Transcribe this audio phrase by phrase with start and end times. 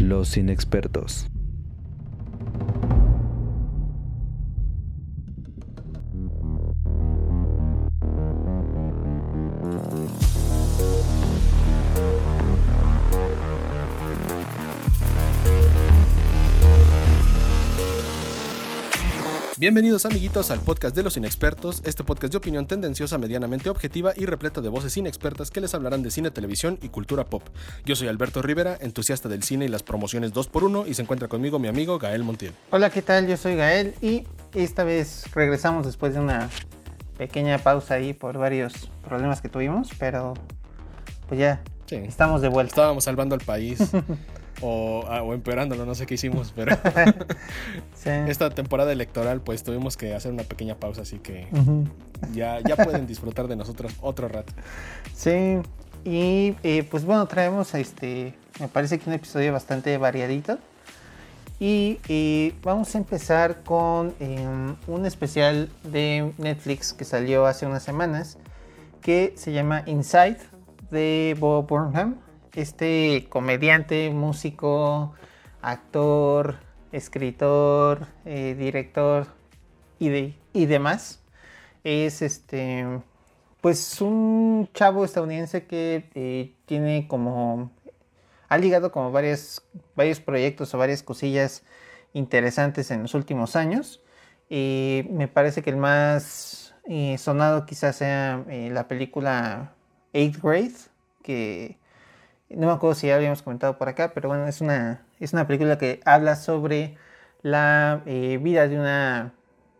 [0.00, 1.26] Los inexpertos.
[19.60, 24.24] Bienvenidos amiguitos al podcast de los inexpertos, este podcast de opinión tendenciosa, medianamente objetiva y
[24.24, 27.42] repleta de voces inexpertas que les hablarán de cine, televisión y cultura pop.
[27.84, 31.58] Yo soy Alberto Rivera, entusiasta del cine y las promociones 2x1 y se encuentra conmigo
[31.58, 32.54] mi amigo Gael Montiel.
[32.70, 33.26] Hola, ¿qué tal?
[33.28, 36.48] Yo soy Gael y esta vez regresamos después de una
[37.18, 38.72] pequeña pausa ahí por varios
[39.06, 40.32] problemas que tuvimos, pero
[41.28, 41.96] pues ya Sí.
[41.96, 42.70] estamos de vuelta.
[42.70, 43.78] Estábamos salvando al país
[44.60, 46.76] o, ah, o empeorándolo, no sé qué hicimos, pero
[47.94, 48.10] Sí.
[48.28, 51.48] esta temporada electoral pues tuvimos que hacer una pequeña pausa, así que
[52.32, 54.52] ya, ya pueden disfrutar de nosotros otro rato.
[55.14, 55.58] Sí,
[56.04, 60.58] y eh, pues bueno, traemos este, me parece que un episodio bastante variadito.
[61.62, 67.82] Y eh, vamos a empezar con em, un especial de Netflix que salió hace unas
[67.82, 68.38] semanas,
[69.02, 70.38] que se llama Inside
[70.90, 72.16] de Bob Burnham.
[72.54, 75.14] Este comediante, músico,
[75.62, 76.56] actor,
[76.92, 79.28] escritor, eh, director
[79.98, 81.22] y, de- y demás.
[81.84, 82.84] Es este
[83.60, 87.70] pues un chavo estadounidense que eh, tiene como
[88.48, 89.62] ha ligado como varias,
[89.94, 91.62] varios proyectos o varias cosillas
[92.14, 94.02] interesantes en los últimos años.
[94.48, 99.74] Y me parece que el más eh, sonado quizás sea eh, la película
[100.12, 100.72] Eighth Grade,
[101.22, 101.78] que
[102.50, 105.46] no me acuerdo si ya habíamos comentado por acá, pero bueno, es una, es una
[105.46, 106.96] película que habla sobre
[107.42, 109.32] la eh, vida de una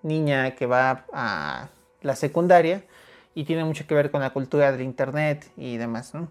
[0.03, 1.69] niña que va a
[2.03, 2.85] la secundaria
[3.35, 6.29] y tiene mucho que ver con la cultura del internet y demás, ¿no?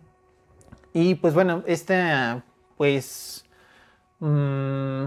[0.94, 2.02] Y pues bueno, este,
[2.78, 3.46] pues,
[4.20, 5.06] mm,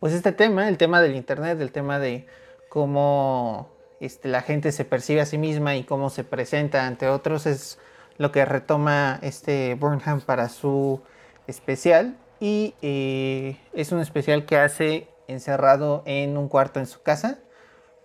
[0.00, 2.26] pues este tema, el tema del internet, el tema de
[2.68, 3.70] cómo
[4.00, 7.78] este, la gente se percibe a sí misma y cómo se presenta ante otros es
[8.18, 11.00] lo que retoma este Burnham para su
[11.46, 17.38] especial y eh, es un especial que hace encerrado en un cuarto en su casa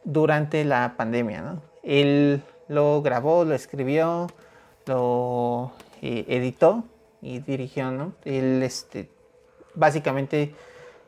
[0.04, 1.62] durante la pandemia, ¿no?
[1.84, 4.28] Él lo grabó, lo escribió,
[4.86, 6.84] lo eh, editó
[7.22, 8.14] y dirigió, ¿no?
[8.26, 9.10] Él, este,
[9.74, 10.54] básicamente,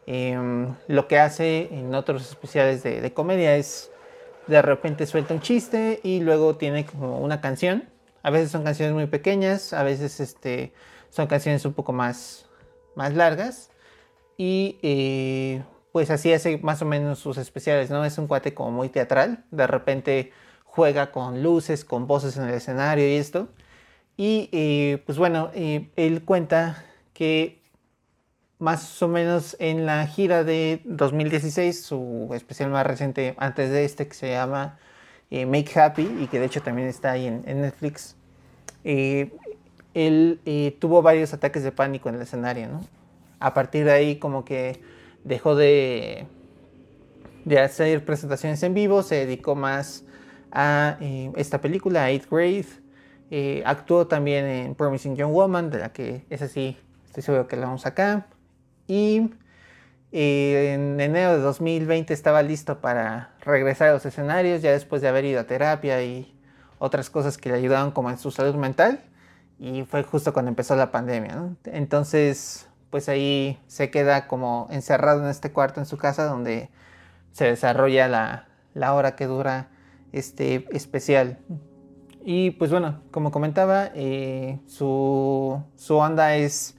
[0.05, 3.91] em, lo que hace en otros especiales de, de comedia es
[4.47, 7.87] de repente suelta un chiste y luego tiene como una canción.
[8.23, 10.73] A veces son canciones muy pequeñas, a veces este,
[11.09, 12.47] son canciones un poco más,
[12.95, 13.71] más largas.
[14.37, 18.05] Y eh, pues así hace más o menos sus especiales, ¿no?
[18.05, 19.45] Es un cuate como muy teatral.
[19.51, 20.31] De repente
[20.63, 23.49] juega con luces, con voces en el escenario y esto.
[24.17, 27.61] Y eh, pues bueno, eh, él cuenta que
[28.59, 34.07] más o menos en la gira de 2016, su especial más reciente antes de este
[34.07, 34.77] que se llama
[35.31, 38.15] eh, Make Happy y que de hecho también está ahí en, en Netflix,
[38.83, 39.31] eh,
[39.93, 42.81] él eh, tuvo varios ataques de pánico en el escenario, ¿no?
[43.39, 44.81] A partir de ahí como que
[45.23, 46.27] dejó de,
[47.45, 50.03] de hacer presentaciones en vivo, se dedicó más
[50.51, 52.65] a eh, esta película, Eighth Grade.
[53.31, 57.55] Eh, actuó también en Promising Young Woman, de la que es así, estoy seguro que
[57.55, 58.27] la vamos acá.
[58.87, 59.29] Y
[60.11, 65.07] eh, en enero de 2020 estaba listo para regresar a los escenarios, ya después de
[65.07, 66.35] haber ido a terapia y
[66.77, 69.01] otras cosas que le ayudaron como en su salud mental.
[69.59, 71.49] Y fue justo cuando empezó la pandemia.
[71.65, 76.69] Entonces, pues ahí se queda como encerrado en este cuarto en su casa donde
[77.31, 79.69] se desarrolla la, la hora que dura
[80.11, 81.39] este especial.
[82.23, 86.77] Y pues bueno, como comentaba, eh, su, su onda es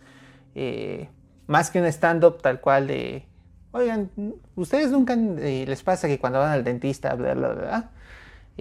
[0.54, 1.08] eh,
[1.46, 3.26] más que un stand-up tal cual de,
[3.72, 4.10] oigan,
[4.56, 7.90] ¿ustedes nunca eh, les pasa que cuando van al dentista, bla, bla, bla?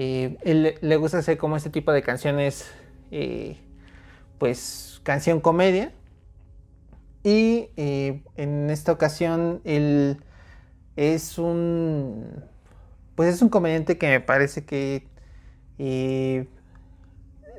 [0.01, 2.71] Eh, él le gusta hacer como este tipo de canciones,
[3.11, 3.57] eh,
[4.37, 5.91] pues canción comedia.
[7.21, 10.23] Y eh, en esta ocasión él
[10.95, 12.45] es un,
[13.15, 15.05] pues es un comediante que me parece que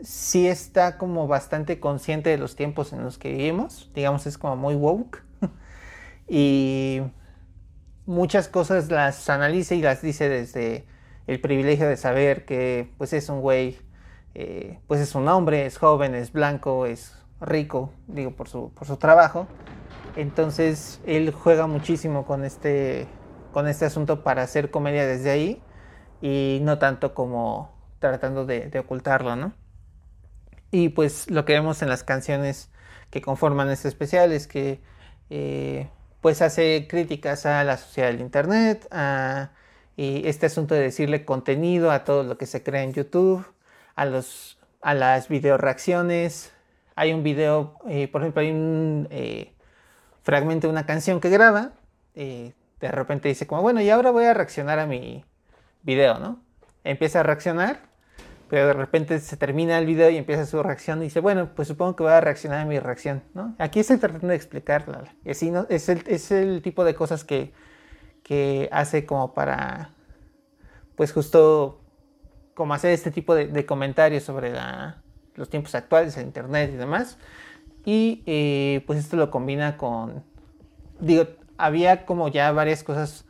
[0.02, 3.90] sí está como bastante consciente de los tiempos en los que vivimos.
[3.94, 5.22] Digamos, es como muy woke.
[6.28, 7.02] y
[8.10, 10.84] muchas cosas las analiza y las dice desde
[11.28, 13.78] el privilegio de saber que pues es un güey,
[14.34, 18.88] eh, pues es un hombre, es joven, es blanco, es rico, digo, por su, por
[18.88, 19.46] su trabajo.
[20.16, 23.06] Entonces él juega muchísimo con este,
[23.52, 25.62] con este asunto para hacer comedia desde ahí
[26.20, 27.70] y no tanto como
[28.00, 29.52] tratando de, ocultarlo, ¿no?
[30.72, 32.72] Y pues lo que vemos en las canciones
[33.10, 34.80] que conforman este especial es que
[35.30, 35.88] eh,
[36.20, 39.50] pues hace críticas a la sociedad del Internet, a
[39.96, 43.44] este asunto de decirle contenido a todo lo que se crea en YouTube,
[43.96, 46.52] a, los, a las video reacciones.
[46.96, 49.52] Hay un video, eh, por ejemplo, hay un eh,
[50.22, 51.72] fragmento de una canción que graba.
[52.14, 55.24] de repente dice como, bueno, y ahora voy a reaccionar a mi
[55.82, 56.40] video, ¿no?
[56.82, 57.89] Empieza a reaccionar
[58.50, 61.68] pero de repente se termina el video y empieza su reacción y dice, bueno, pues
[61.68, 63.54] supongo que voy a reaccionar a mi reacción, ¿no?
[63.58, 65.04] Aquí estoy tratando de explicarla.
[65.24, 65.66] ¿no?
[65.68, 67.52] es, el, es el tipo de cosas que,
[68.24, 69.90] que hace como para,
[70.96, 71.80] pues justo
[72.54, 75.00] como hacer este tipo de, comentarios sobre la,
[75.36, 77.18] los tiempos actuales, el internet y demás.
[77.84, 80.24] Y eh, pues esto lo combina con,
[80.98, 83.26] digo, había como ya varias cosas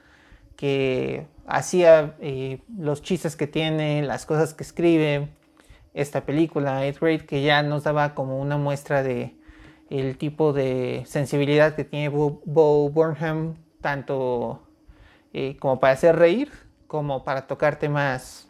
[0.57, 5.29] que hacía eh, los chistes que tiene, las cosas que escribe,
[5.93, 9.37] esta película, Eighth Grade, que ya nos daba como una muestra de
[9.91, 14.63] el tipo de sensibilidad que tiene Bo, Burnham, tanto
[15.33, 16.53] eh, como para hacer reír,
[16.87, 18.49] como para tocar temas,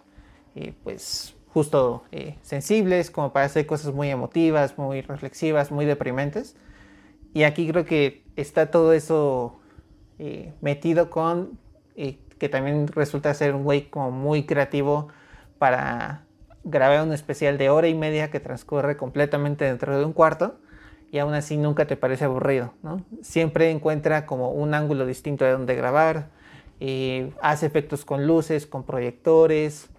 [0.54, 2.04] eh, pues, justo
[2.42, 6.56] sensibles, como para hacer cosas muy emotivas, muy reflexivas, muy deprimentes.
[7.32, 9.58] Y aquí creo que está todo eso
[10.60, 11.58] metido con
[12.40, 15.08] que también resulta ser un güey como muy creativo
[15.58, 16.24] para
[16.64, 20.58] grabar un especial de hora y media que transcurre completamente dentro de un cuarto
[21.12, 23.04] y aún así nunca te parece aburrido, ¿no?
[23.22, 26.28] Siempre encuentra como un ángulo distinto de donde grabar,
[26.80, 29.90] y hace efectos con luces, con proyectores,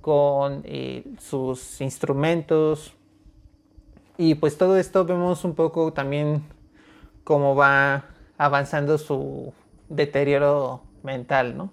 [0.00, 2.92] con eh, sus instrumentos
[4.18, 6.42] y pues todo esto vemos un poco también
[7.22, 8.06] cómo va
[8.36, 9.52] avanzando su
[9.88, 11.72] deterioro mental, ¿no?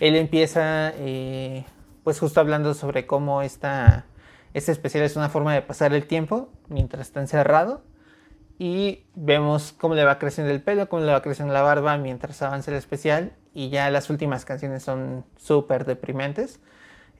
[0.00, 1.64] Él empieza, eh,
[2.04, 4.06] pues justo hablando sobre cómo esta,
[4.54, 7.82] este especial es una forma de pasar el tiempo mientras está encerrado.
[8.60, 12.42] Y vemos cómo le va creciendo el pelo, cómo le va creciendo la barba mientras
[12.42, 13.32] avanza el especial.
[13.54, 16.60] Y ya las últimas canciones son súper deprimentes.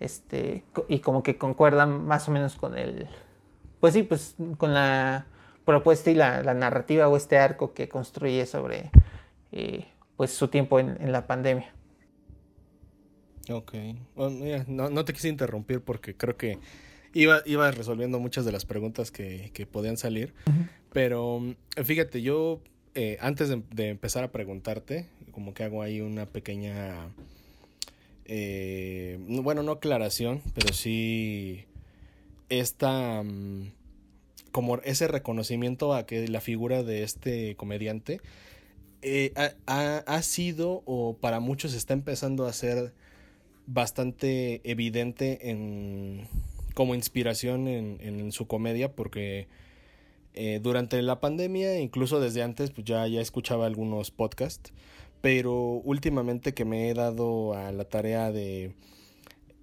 [0.01, 3.09] Este, y como que concuerdan más o menos con el,
[3.81, 5.27] pues sí, pues con la
[5.65, 8.91] propuesta y la, narrativa o este arco que construye sobre
[9.53, 9.87] eh,
[10.17, 11.73] pues su tiempo en la pandemia.
[13.51, 13.75] Ok.
[14.17, 16.59] no, no, te quise interrumpir porque creo que
[17.15, 20.35] iba, iba resolviendo muchas de las preguntas que, que podían salir.
[20.93, 21.55] Pero
[21.85, 22.61] fíjate, yo
[23.01, 27.13] eh, antes de, empezar a preguntarte, como que hago ahí una pequeña...
[28.25, 31.65] Eh, bueno, no aclaración, pero sí
[32.49, 33.23] esta...
[33.23, 33.71] Mm,
[34.51, 38.21] como ese reconocimiento a que la figura de este comediante
[39.03, 39.33] eh,
[39.67, 42.93] ha, ha, sido o para muchos está empezando a ser
[43.69, 46.27] bastante evidente en,
[46.75, 49.47] como inspiración en, su comedia porque
[50.33, 54.73] eh, durante la pandemia, incluso desde antes, pues ya, ya escuchaba algunos podcasts,
[55.21, 58.75] pero últimamente que me he dado a la tarea de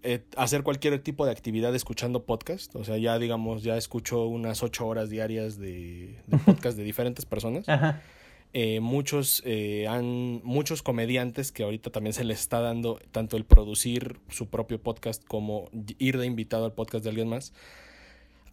[0.04, 4.62] eh, hacer cualquier tipo de actividad escuchando podcast, o sea, ya digamos, ya escucho unas
[4.62, 7.68] ocho horas diarias de, de podcast de diferentes personas.
[7.68, 8.04] Ajá.
[8.54, 13.44] Eh, muchos, eh, han, muchos comediantes que ahorita también se les está dando tanto el
[13.44, 15.70] producir su propio podcast como
[16.00, 17.52] ir de invitado al podcast de alguien más,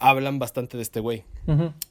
[0.00, 1.24] hablan bastante de este güey.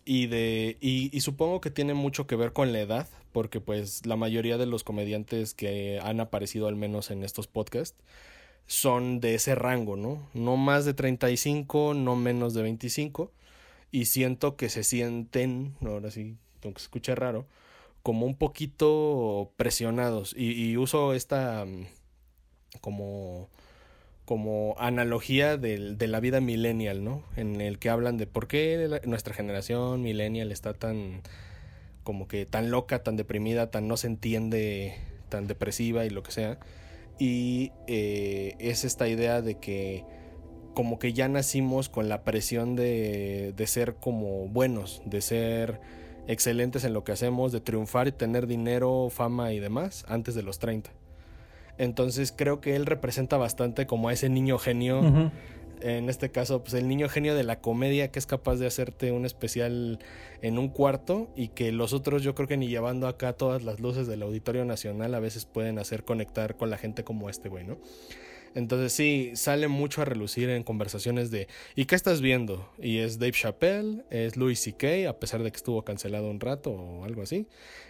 [0.04, 4.06] y, de, y, y, supongo que tiene mucho que ver con la edad, porque pues
[4.06, 7.98] la mayoría de los comediantes que han aparecido al menos en estos podcasts
[8.68, 10.30] son de ese rango, ¿no?
[10.34, 13.32] No más de 35, no menos de 25.
[13.92, 17.46] Y siento que se sienten, ahora sí, aunque se escucha raro,
[18.04, 20.34] como un poquito presionados.
[20.38, 21.86] Y, uso esta mm,
[22.82, 23.50] como,
[24.26, 27.24] como analogía de, de, la vida millennial, ¿no?
[27.36, 31.22] En el que hablan de por qué nuestra generación millennial está tan
[32.04, 34.96] como que tan loca, tan deprimida, tan no se entiende,
[35.30, 36.60] tan depresiva y lo que sea.
[37.20, 40.04] Y eh, es esta idea de que
[40.74, 45.82] como que ya nacimos con la presión de, de ser como buenos, de ser
[46.32, 50.44] excelentes en lo que hacemos, de triunfar y tener dinero, fama y demás antes de
[50.44, 50.92] los 30.
[51.78, 55.32] Entonces creo que él representa bastante como a ese niño genio.
[55.82, 59.12] En este caso, pues el niño genio de la comedia que es capaz de hacerte
[59.12, 59.98] un especial
[60.44, 63.80] en un cuarto y que los otros yo creo que ni llevando acá todas las
[63.80, 67.66] luces del Auditorio Nacional a veces pueden hacer conectar con la gente como este güey,
[67.66, 67.78] ¿no?
[68.56, 72.70] Entonces sí, sale mucho a relucir en conversaciones de ¿y qué estás viendo?
[72.80, 76.72] Y es Dave Chappelle, es Louis C.K., a pesar de que estuvo cancelado un rato
[76.72, 77.48] o algo así,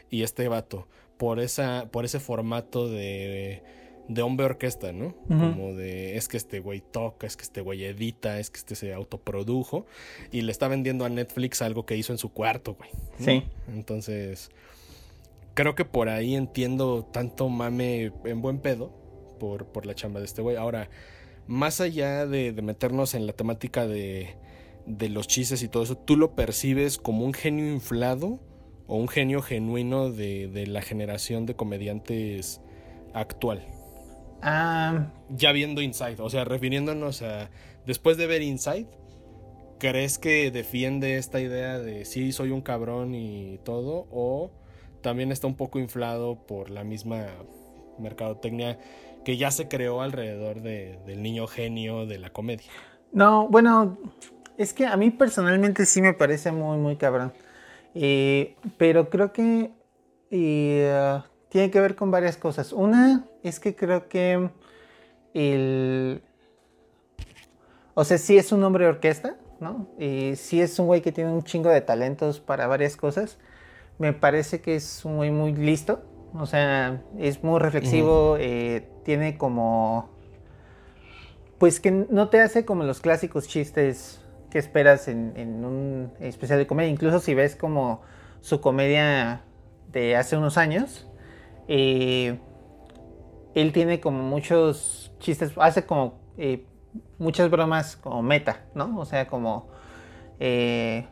[0.09, 0.87] y este vato,
[1.17, 3.63] por, esa, por ese formato de,
[4.07, 5.15] de hombre orquesta, ¿no?
[5.27, 8.75] Como de es que este güey toca, es que este güey edita, es que este
[8.75, 9.85] se autoprodujo,
[10.31, 12.89] y le está vendiendo a Netflix algo que hizo en su cuarto, güey.
[13.19, 13.43] Sí.
[13.73, 14.51] Entonces
[15.53, 19.00] creo que por ahí entiendo tanto mame en buen pedo
[19.41, 20.55] por, por la chamba de este güey.
[20.55, 20.87] Ahora,
[21.47, 24.35] más allá de, meternos en la temática de,
[24.85, 28.39] de los chistes y todo eso, ¿tú lo percibes como un genio inflado
[28.85, 32.61] o un genio genuino de, de la generación de comediantes
[33.15, 33.65] actual?
[34.43, 35.11] Ah.
[35.29, 37.49] Ya viendo Inside, o sea, refiriéndonos a.
[37.87, 38.85] Después de ver Inside,
[39.79, 44.07] ¿crees que defiende esta idea de sí, soy un cabrón y todo?
[44.11, 44.51] ¿O
[45.01, 47.25] también está un poco inflado por la misma
[48.01, 48.77] mercadotecnia
[49.23, 52.67] que ya se creó alrededor del niño genio de la comedia?
[53.11, 53.97] No, bueno,
[54.57, 57.33] es que a mí personalmente sí me parece muy, muy cabrón.
[57.93, 59.71] Eh, pero creo que
[60.29, 62.71] eh, tiene que ver con varias cosas.
[62.71, 64.49] Una es que creo que
[65.33, 66.23] el...
[67.93, 69.89] O sea, sí es un hombre de orquesta, ¿no?
[69.99, 73.37] Y sí es un güey que tiene un chingo de talentos para varias cosas.
[73.99, 76.01] Me parece que es un güey muy listo.
[76.33, 78.37] O sea, es muy reflexivo.
[78.39, 80.09] Eh, tiene como...
[81.57, 86.67] Pues que no te hace como los clásicos chistes que esperas en, un especial de
[86.67, 86.89] comedia.
[86.89, 88.01] Incluso si ves como
[88.41, 89.41] su comedia
[89.91, 91.07] de hace unos años,
[91.67, 92.39] eh,
[93.53, 96.65] él tiene como muchos chistes, hace como eh,
[97.19, 98.99] muchas bromas como meta, ¿no?
[98.99, 99.69] O sea, como
[100.39, 101.05] eh,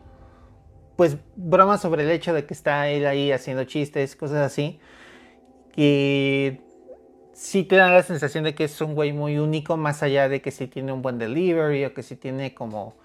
[0.96, 4.79] pues bromas sobre el hecho de que está él ahí haciendo chistes, cosas así.
[5.75, 6.60] Y
[7.39, 10.41] sí te da la sensación de que es un güey muy único, más allá de
[10.41, 12.96] que sí tiene un buen delivery o que sí tiene como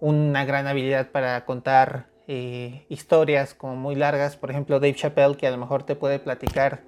[0.00, 4.36] una gran habilidad para contar eh, historias como muy largas.
[4.36, 6.82] Por ejemplo, Dave Chappelle, que a lo mejor te puede platicar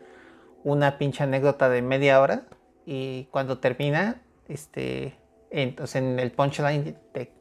[0.64, 2.46] una pinche anécdota de media hora
[2.84, 5.16] y cuando termina, este,
[5.50, 7.32] entonces en el punchline te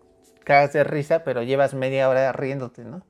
[0.43, 3.03] cagas de risa, pero llevas media hora riéndote, ¿no?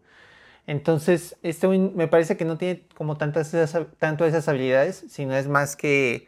[0.68, 3.56] Entonces, este me parece que no tiene como tantas
[3.98, 6.27] tanto esas habilidades, sino es más que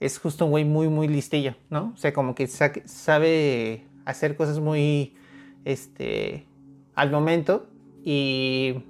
[0.00, 1.92] es justo un güey muy, muy listillo, ¿no?
[1.94, 5.16] O sea, como que sabe hacer cosas muy,
[5.64, 6.46] este,
[6.94, 7.66] al momento
[8.02, 8.84] y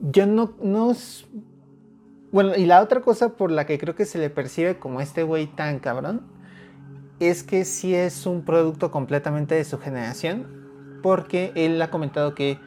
[0.00, 0.92] yo no, no...
[2.32, 5.22] Bueno, y la otra cosa por la que creo que se le percibe como este
[5.22, 6.22] güey tan cabrón
[7.20, 12.58] es que sí es un producto completamente de su generación, porque él ha comentado que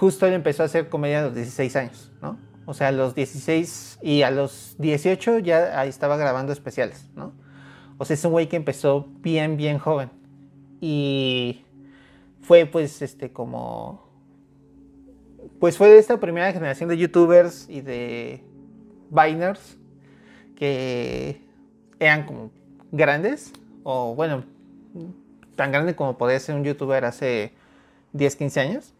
[0.00, 2.38] justo él empezó a hacer comedia a los 16 años, ¿no?
[2.64, 7.34] O sea, a los 16 y a los 18 ya estaba grabando especiales, ¿no?
[7.98, 10.10] O sea, es un güey que empezó bien, bien joven.
[10.80, 11.66] Y
[12.40, 14.08] fue pues este como
[15.58, 18.42] pues fue de esta primera generación de youtubers y de
[19.10, 19.76] Biners
[20.56, 21.42] que
[21.98, 22.50] eran como
[22.90, 23.52] grandes
[23.82, 24.44] o bueno
[25.56, 27.52] tan grande como podía ser un youtuber hace
[28.14, 28.94] 10 15 años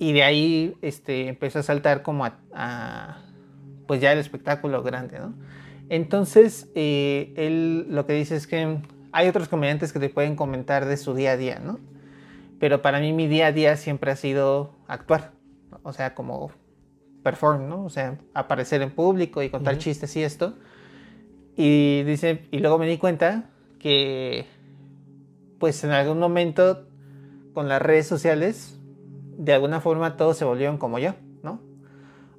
[0.00, 3.22] y de ahí este empezó a saltar como a,
[3.86, 5.34] pues ya el espectáculo grande no
[5.88, 8.80] entonces eh, él lo que dice es que
[9.12, 11.78] hay otros comediantes que te pueden comentar de su día a día no
[12.60, 15.32] pero para mí mi día a día siempre ha sido actuar,
[15.82, 16.52] o sea, como
[17.22, 17.84] perform, ¿no?
[17.84, 20.54] O sea, aparecer en público y contar chistes y esto.
[21.56, 24.46] Y dice, y luego me di cuenta que
[25.58, 26.86] pues en algún momento
[27.54, 28.78] con las redes sociales
[29.40, 31.60] de alguna forma todos se volvieron como yo, ¿no?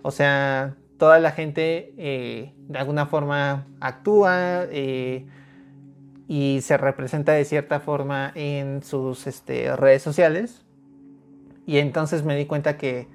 [0.03, 5.25] O sea, toda la gente eh, de alguna forma actúa, eh,
[6.27, 10.63] y se representa de cierta forma en sus este, redes sociales.
[11.65, 13.09] Y entonces me di cuenta que,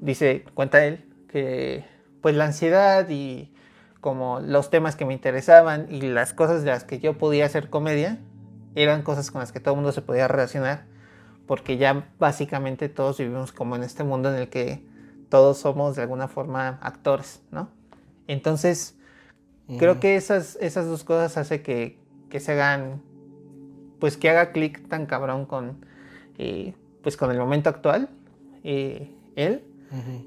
[0.00, 1.84] dice, cuenta él, que
[2.22, 3.52] pues la ansiedad y
[4.00, 7.70] como los temas que me interesaban y las cosas de las que yo podía hacer
[7.70, 8.18] comedia
[8.74, 10.86] eran cosas con las que todo el mundo se podía relacionar
[11.46, 14.82] porque ya básicamente todos vivimos como en este mundo en el que
[15.28, 17.68] todos somos de alguna forma actores, ¿no?
[18.26, 18.96] Entonces,
[19.78, 21.98] creo que esas, esas dos cosas hace que,
[22.28, 23.02] que se hagan,
[24.00, 25.84] pues que haga clic tan cabrón con,
[26.38, 28.08] eh, pues con el momento actual,
[28.64, 29.62] eh, él.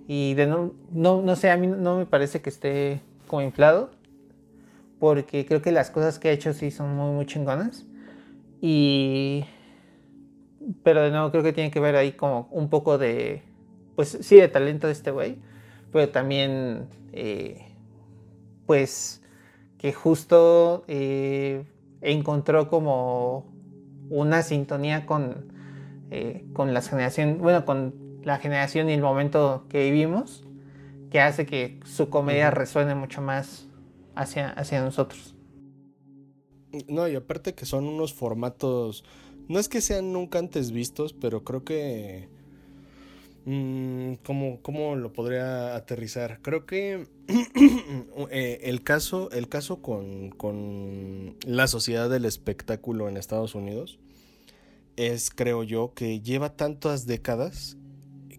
[0.07, 3.91] Y de no, no, no sé, a mí no me parece que esté como inflado,
[4.99, 7.85] porque creo que las cosas que ha hecho sí son muy, muy chingonas.
[8.61, 9.45] Y,
[10.83, 13.43] pero de nuevo creo que tiene que ver ahí como un poco de,
[13.95, 15.37] pues sí, de talento de este güey,
[15.91, 17.65] pero también, eh,
[18.65, 19.21] pues,
[19.77, 20.83] que justo
[22.01, 23.45] encontró como
[24.09, 25.53] una sintonía con,
[26.11, 30.43] eh, con la generación, bueno, con la generación y el momento que vivimos,
[31.09, 33.67] que hace que su comedia resuene mucho más
[34.15, 35.35] hacia, hacia nosotros.
[36.87, 39.03] No, y aparte que son unos formatos,
[39.49, 42.29] no es que sean nunca antes vistos, pero creo que
[43.51, 46.39] Mm, ¿cómo, ¿Cómo lo podría aterrizar?
[46.43, 47.07] Creo que
[48.29, 53.97] eh, el caso, el caso con, con la sociedad del espectáculo en Estados Unidos
[54.97, 57.77] es, creo yo, que lleva tantas décadas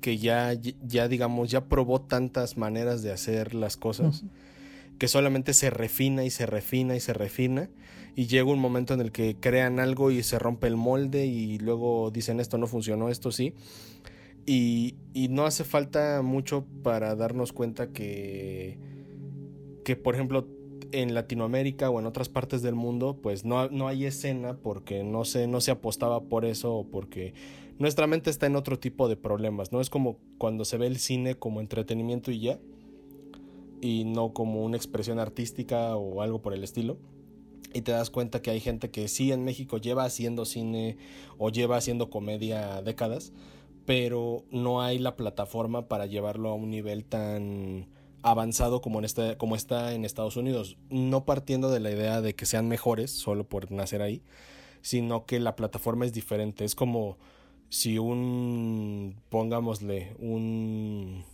[0.00, 4.22] que ya, ya digamos, ya probó tantas maneras de hacer las cosas,
[4.98, 7.68] que solamente se refina y se refina y se refina,
[8.16, 11.58] y llega un momento en el que crean algo y se rompe el molde y
[11.58, 13.54] luego dicen esto no funcionó, esto sí.
[14.46, 18.78] Y, y no hace falta mucho para darnos cuenta que,
[19.84, 20.48] que, por ejemplo,
[20.92, 25.24] en Latinoamérica o en otras partes del mundo, pues no, no hay escena porque no
[25.24, 27.34] se, no se apostaba por eso o porque
[27.78, 29.80] nuestra mente está en otro tipo de problemas, ¿no?
[29.80, 32.58] Es como cuando se ve el cine como entretenimiento y ya,
[33.80, 36.98] y no como una expresión artística o algo por el estilo.
[37.72, 40.98] Y te das cuenta que hay gente que sí en México lleva haciendo cine
[41.38, 43.32] o lleva haciendo comedia décadas,
[43.86, 47.88] pero no hay la plataforma para llevarlo a un nivel tan
[48.22, 50.76] avanzado como, en este, como está en Estados Unidos.
[50.90, 54.22] No partiendo de la idea de que sean mejores solo por nacer ahí,
[54.82, 56.64] sino que la plataforma es diferente.
[56.64, 57.18] Es como
[57.68, 61.24] si un, pongámosle, un,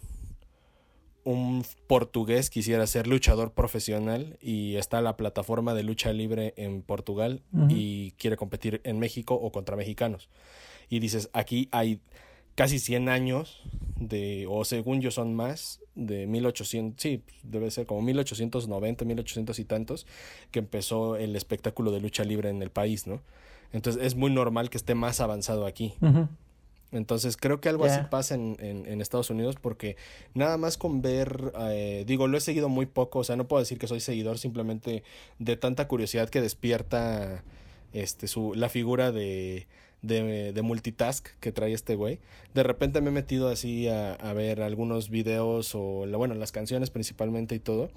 [1.27, 7.43] un portugués quisiera ser luchador profesional y está la plataforma de lucha libre en Portugal
[7.69, 10.29] y quiere competir en México o contra mexicanos.
[10.89, 12.01] Y dices, aquí hay
[12.55, 13.61] casi 100 años
[13.99, 19.65] de, o según yo son más, de 1800, sí, debe ser como 1890, 1800 y
[19.65, 20.07] tantos,
[20.53, 23.21] que empezó el espectáculo de lucha libre en el país, ¿no?
[23.73, 25.95] Entonces es muy normal que esté más avanzado aquí.
[26.97, 29.97] Entonces creo que algo así pasa en, en, Estados Unidos porque
[30.35, 33.61] nada más con ver, eh, digo, lo he seguido muy poco, o sea, no puedo
[33.61, 35.03] decir que soy seguidor, simplemente
[35.39, 37.45] de tanta curiosidad que despierta
[37.93, 39.67] este, su, la figura de,
[40.03, 42.21] de, de multitask que trae este güey.
[42.55, 46.91] De repente me he metido así a, a ver algunos videos o, bueno, las canciones
[46.91, 47.91] principalmente y todo.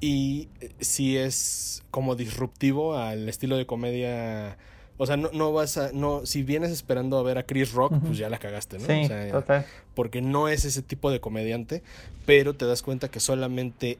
[0.00, 4.58] Y eh, sí es como disruptivo al estilo de comedia
[4.98, 5.92] o sea, no, no vas a.
[5.92, 8.86] no Si vienes esperando a ver a Chris Rock, pues ya la cagaste, ¿no?
[8.86, 9.64] Sí, total.
[9.94, 11.82] Porque no es ese tipo de comediante,
[12.26, 13.98] pero te das cuenta que solamente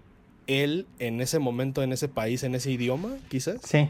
[0.48, 3.60] él, en ese momento, en ese país, en ese idioma, quizás.
[3.62, 3.88] Sí.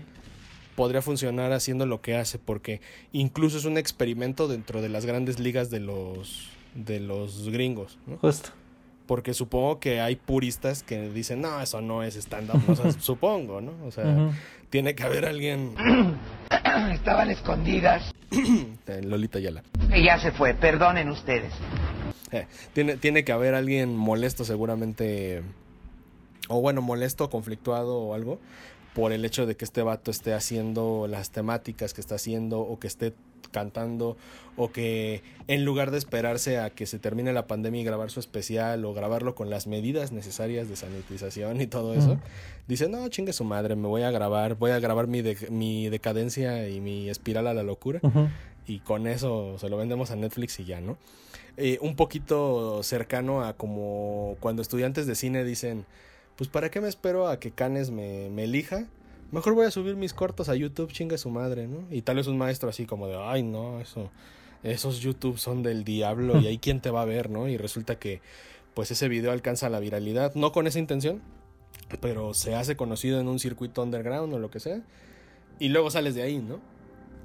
[0.76, 2.80] Podría funcionar haciendo lo que hace, porque
[3.12, 8.18] incluso es un experimento dentro de las grandes ligas de los, de los gringos, ¿no?
[8.18, 8.50] Justo
[9.08, 13.62] porque supongo que hay puristas que dicen, no, eso no es stand-up, o sea, supongo,
[13.62, 13.72] ¿no?
[13.86, 14.30] O sea,
[14.70, 15.74] tiene que haber alguien...
[16.92, 18.10] Estaban escondidas.
[19.02, 19.62] Lolita Yala.
[20.04, 21.52] Ya se fue, perdonen ustedes.
[22.30, 25.42] Eh, tiene, tiene que haber alguien molesto seguramente,
[26.48, 28.38] o bueno, molesto, conflictuado o algo,
[28.94, 32.78] por el hecho de que este vato esté haciendo las temáticas que está haciendo o
[32.78, 33.14] que esté
[33.50, 34.16] cantando
[34.56, 38.20] o que en lugar de esperarse a que se termine la pandemia y grabar su
[38.20, 42.18] especial o grabarlo con las medidas necesarias de sanitización y todo eso,
[42.66, 46.68] dice, no, chingue su madre, me voy a grabar, voy a grabar mi, mi decadencia
[46.68, 48.00] y mi espiral a la locura
[48.66, 50.98] y con eso se lo vendemos a Netflix y ya, ¿no?
[51.56, 55.86] Eh, un poquito cercano a como cuando estudiantes de cine dicen,
[56.36, 58.86] pues ¿para qué me espero a que Canes me, me elija?
[59.30, 61.84] Mejor voy a subir mis cortos a YouTube, chinga su madre, ¿no?
[61.90, 64.10] Y tal vez un maestro así como de, ay, no, eso,
[64.62, 67.48] esos YouTube son del diablo y ahí quién te va a ver, ¿no?
[67.48, 68.22] Y resulta que,
[68.74, 71.20] pues ese video alcanza la viralidad, no con esa intención,
[72.00, 74.80] pero se hace conocido en un circuito underground o lo que sea,
[75.58, 76.60] y luego sales de ahí, ¿no?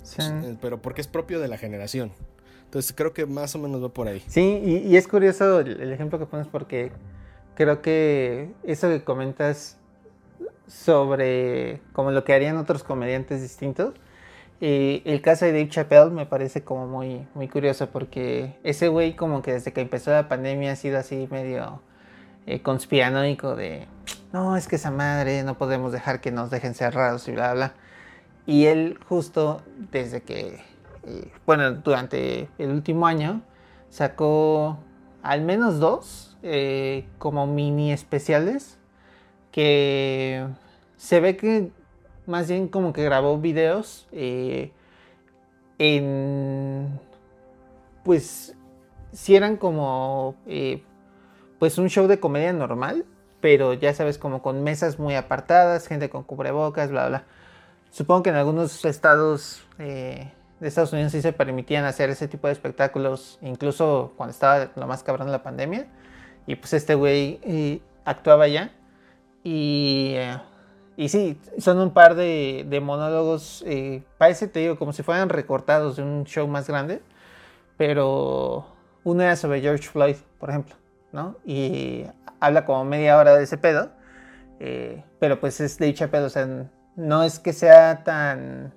[0.04, 0.22] Sí.
[0.22, 2.12] Eh, pero porque es propio de la generación.
[2.66, 4.22] Entonces creo que más o menos va por ahí.
[4.28, 6.92] Sí, y, es curioso el ejemplo que pones porque
[7.56, 9.78] creo que eso que comentas
[10.68, 13.94] sobre como lo que harían otros comediantes distintos.
[14.60, 19.16] Y el caso de Dave Chappelle me parece como muy, muy curioso porque ese güey
[19.16, 21.82] como que desde que empezó la pandemia ha sido así medio
[22.46, 23.88] eh, conspiranoico de,
[24.32, 27.74] no, es que esa madre no podemos dejar que nos dejen cerrados y bla, bla.
[28.46, 30.62] Y él justo desde que,
[31.04, 33.42] eh, bueno, durante el último año
[33.90, 34.80] sacó
[35.22, 38.78] al menos dos eh, como mini especiales
[39.54, 40.46] que
[40.98, 41.72] se ve que
[42.26, 44.72] más bien como que grabó videos eh,
[45.78, 47.00] en
[48.04, 48.54] pues
[49.14, 50.84] si eran como eh,
[51.60, 53.06] pues un show de comedia normal
[53.40, 57.24] pero ya sabes como con mesas muy apartadas gente con cubrebocas bla bla
[57.92, 62.54] supongo que en algunos estados de Estados Unidos sí se permitían hacer ese tipo de
[62.54, 65.88] espectáculos incluso cuando estaba lo más cabrón la pandemia
[66.46, 68.72] y pues este güey eh, actuaba ya.
[69.44, 70.38] Y, eh,
[70.96, 75.98] y sí, son un par de, monólogos, eh, parece, te digo, como si fueran recortados
[75.98, 77.02] de un show más grande.
[77.78, 78.68] Pero
[79.04, 80.76] una era sobre George Floyd, por ejemplo,
[81.12, 81.36] ¿no?
[81.46, 82.06] Y
[82.40, 83.90] habla como media hora de ese pedo,
[84.60, 86.48] eh, pero pues es de Chappelle, o sea,
[86.96, 88.74] no es que sea tan...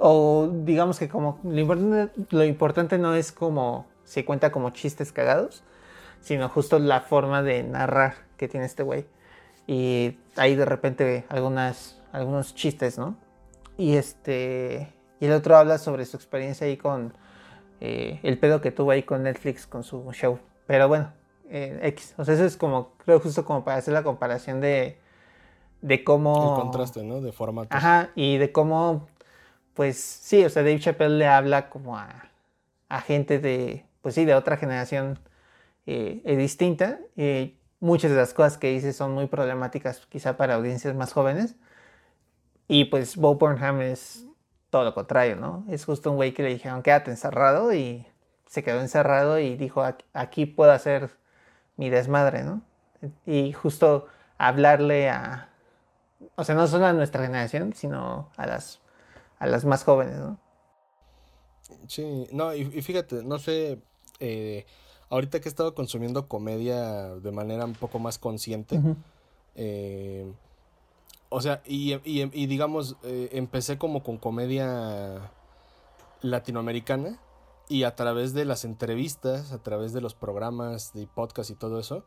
[0.00, 5.12] O digamos que como lo importante, lo importante no es como se cuenta como chistes
[5.12, 5.62] cagados,
[6.20, 9.06] sino justo la forma de narrar que tiene este güey.
[9.70, 13.16] Y ahí de repente algunas, algunos chistes, ¿no?
[13.76, 14.92] Y este.
[15.20, 17.14] Y el otro habla sobre su experiencia ahí con
[17.80, 20.40] eh, el pedo que tuvo ahí con Netflix con su show.
[20.66, 21.12] Pero bueno,
[21.50, 22.14] eh, X.
[22.18, 24.98] O sea, eso es como, creo justo como para hacer la comparación de,
[25.82, 26.56] de cómo...
[26.56, 27.20] El contraste, ¿no?
[27.20, 27.70] De formatos.
[27.70, 29.06] Ajá, y de cómo,
[29.74, 32.28] pues sí, o sea, Dave Chappelle le habla como a,
[32.88, 35.20] a gente de, pues sí, de otra generación
[35.86, 36.98] eh, distinta.
[37.80, 41.56] Muchas de las cosas que dice son muy problemáticas quizá para audiencias más jóvenes.
[42.68, 44.24] Y pues Bo Burnham es
[44.70, 45.64] todo lo contrario, ¿no?
[45.68, 48.06] Es justo un güey que le dijeron, quédate encerrado y
[48.46, 51.10] se quedó encerrado y dijo, aquí puedo hacer
[51.76, 52.62] mi desmadre, ¿no?
[53.26, 54.06] Y justo
[54.38, 55.48] hablarle a,
[56.36, 58.80] o sea, no solo a nuestra generación, sino a las,
[59.38, 60.38] a las más jóvenes, ¿no?
[61.86, 63.80] Sí, no, y, fíjate, no sé,
[64.18, 64.66] eh,
[65.10, 68.80] ahorita que he estado consumiendo comedia de manera un poco más consciente,
[69.56, 70.32] eh,
[71.28, 75.30] o sea, y, y, digamos, eh, empecé como con comedia
[76.22, 77.20] latinoamericana
[77.68, 81.78] y a través de las entrevistas, a través de los programas de podcast y todo
[81.78, 82.04] eso,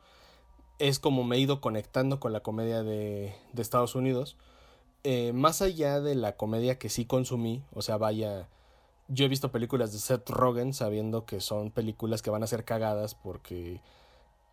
[0.80, 4.36] es como me he ido conectando con la comedia de, de Estados Unidos.
[5.06, 8.50] Eh, más allá de la comedia que sí consumí, o sea, vaya,
[9.08, 12.64] yo he visto películas de Seth Rogen sabiendo que son películas que van a ser
[12.64, 13.82] cagadas porque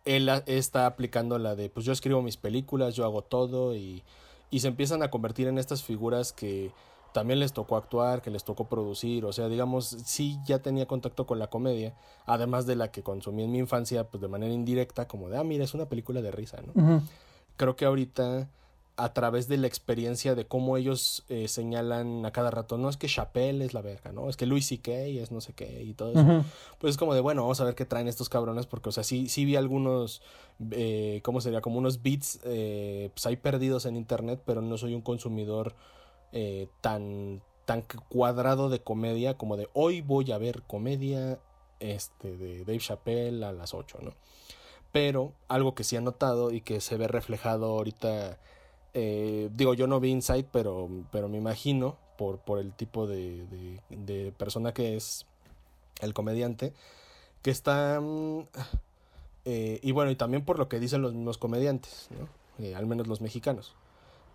[0.05, 4.03] él está aplicando la de, pues yo escribo mis películas, yo hago todo y
[4.51, 6.71] y se empiezan a convertir en estas figuras que
[7.13, 11.25] también les tocó actuar, que les tocó producir, o sea, digamos, sí ya tenía contacto
[11.25, 11.93] con la comedia,
[12.25, 15.43] además de la que consumí en mi infancia, pues de manera indirecta, como de, ah,
[15.43, 17.01] mira, es una película de risa, ¿no?
[17.57, 18.49] Creo que ahorita
[18.97, 22.97] a través de la experiencia de cómo ellos eh, señalan a cada rato, no es
[22.97, 24.29] que Chappelle es la verga, ¿no?
[24.29, 24.91] Es que Louis C.K.
[24.91, 26.45] es no sé qué y todo eso.
[26.79, 29.03] Pues es como de, bueno, vamos a ver qué traen estos cabrones, porque, o sea,
[29.03, 30.21] sí, sí vi algunos,
[30.71, 31.61] eh, ¿cómo sería?
[31.61, 35.75] Como unos beats, eh, pues hay perdidos en internet, pero no soy un consumidor
[36.79, 41.39] tan, tan cuadrado de comedia como de hoy voy a ver comedia
[41.81, 44.13] este, de Dave Chappelle a las 8, ¿no?
[44.91, 48.39] Pero algo que sí he notado y que se ve reflejado ahorita
[48.93, 53.45] eh, digo, yo no vi Inside, pero, pero me imagino, por, por el tipo de,
[53.89, 55.25] de, persona que es
[56.01, 56.73] el comediante,
[57.41, 57.99] que está...
[58.01, 58.41] Mm,
[59.45, 62.09] eh, y bueno, y también por lo que dicen los mismos comediantes,
[62.59, 63.73] eh, al menos los mexicanos,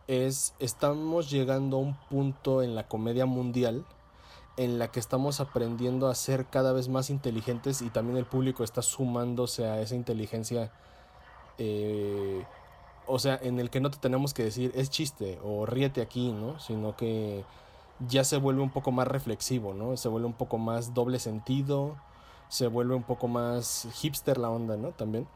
[0.09, 3.85] es, estamos llegando a un punto en la comedia mundial
[4.57, 8.65] en la que estamos aprendiendo a ser cada vez más inteligentes y también el público
[8.65, 10.73] está sumándose a esa inteligencia
[11.59, 12.45] eh,
[13.07, 16.33] o sea, en el que no te tenemos que decir es chiste o ríete aquí,
[16.33, 16.59] ¿no?
[16.59, 17.45] Sino que
[18.09, 19.97] ya se vuelve un poco más reflexivo, ¿no?
[19.97, 21.97] Se vuelve un poco más doble sentido,
[22.49, 24.91] se vuelve un poco más hipster la onda, ¿no?
[24.91, 25.27] También.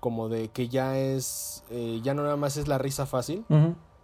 [0.00, 3.44] Como de que ya es, eh, ya no nada más es la risa fácil,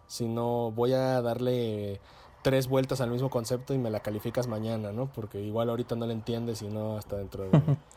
[0.07, 2.01] sino voy a darle
[2.43, 5.07] tres vueltas al mismo concepto y me la calificas mañana, ¿no?
[5.13, 7.51] Porque igual ahorita no la entiendes y no hasta dentro de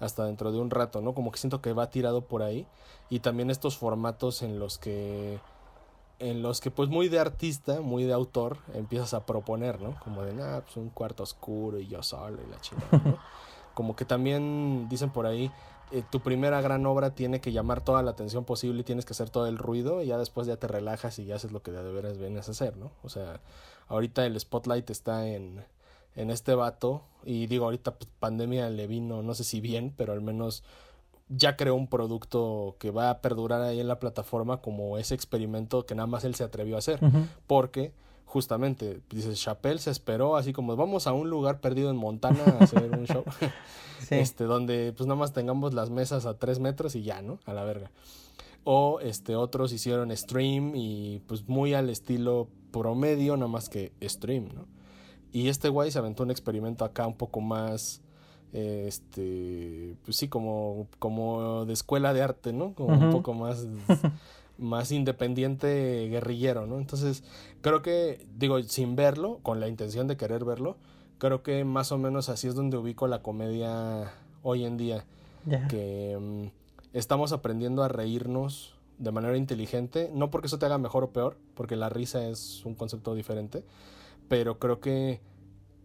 [0.00, 1.14] hasta dentro de un rato, ¿no?
[1.14, 2.66] Como que siento que va tirado por ahí.
[3.10, 5.38] Y también estos formatos en los que
[6.18, 9.98] en los que pues muy de artista, muy de autor, empiezas a proponer, ¿no?
[10.00, 13.18] Como de, ah, pues un cuarto oscuro y yo solo y la chingada, ¿no?
[13.74, 15.50] Como que también dicen por ahí,
[15.92, 19.12] eh, tu primera gran obra tiene que llamar toda la atención posible y tienes que
[19.12, 21.70] hacer todo el ruido y ya después ya te relajas y ya haces lo que
[21.70, 22.90] de veras vienes a hacer, ¿no?
[23.02, 23.40] O sea,
[23.88, 25.64] ahorita el spotlight está en,
[26.16, 27.04] en este vato.
[27.24, 30.64] Y digo, ahorita pues, pandemia le vino, no sé si bien, pero al menos
[31.28, 35.86] ya creó un producto que va a perdurar ahí en la plataforma como ese experimento
[35.86, 37.00] que nada más él se atrevió a hacer.
[37.46, 37.92] Porque
[38.24, 42.58] justamente, dice Chappelle se esperó así como vamos a un lugar perdido en Montana a
[42.64, 43.24] hacer un show.
[44.10, 47.40] Este, donde pues nada más tengamos las mesas a tres metros y ya, ¿no?
[47.44, 47.90] A la verga.
[48.62, 54.48] O este, otros hicieron stream y pues muy al estilo promedio, nada más que stream,
[54.54, 54.75] ¿no?
[55.32, 58.00] Y este güey se aventó un experimento acá un poco más,
[58.52, 62.74] este, pues sí, como, como de escuela de arte, ¿no?
[62.74, 63.66] Como un poco más,
[64.58, 66.78] más independiente guerrillero, ¿no?
[66.78, 67.22] Entonces,
[67.60, 70.76] creo que, digo, sin verlo, con la intención de querer verlo,
[71.18, 74.12] creo que más o menos así es donde ubico la comedia
[74.42, 75.04] hoy en día.
[75.68, 76.46] Que mm,
[76.92, 81.36] estamos aprendiendo a reírnos de manera inteligente, no porque eso te haga mejor o peor,
[81.54, 83.62] porque la risa es un concepto diferente,
[84.28, 85.20] pero creo que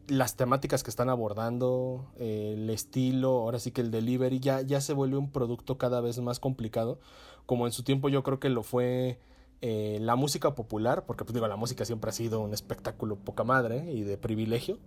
[0.07, 4.81] las temáticas que están abordando, eh, el estilo, ahora sí que el delivery ya, ya
[4.81, 6.99] se vuelve un producto cada vez más complicado,
[7.45, 9.19] como en su tiempo yo creo que lo fue
[9.61, 13.43] eh, la música popular, porque pues digo, la música siempre ha sido un espectáculo poca
[13.43, 14.79] madre y de privilegio,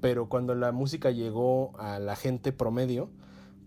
[0.00, 3.10] pero cuando la música llegó a la gente promedio,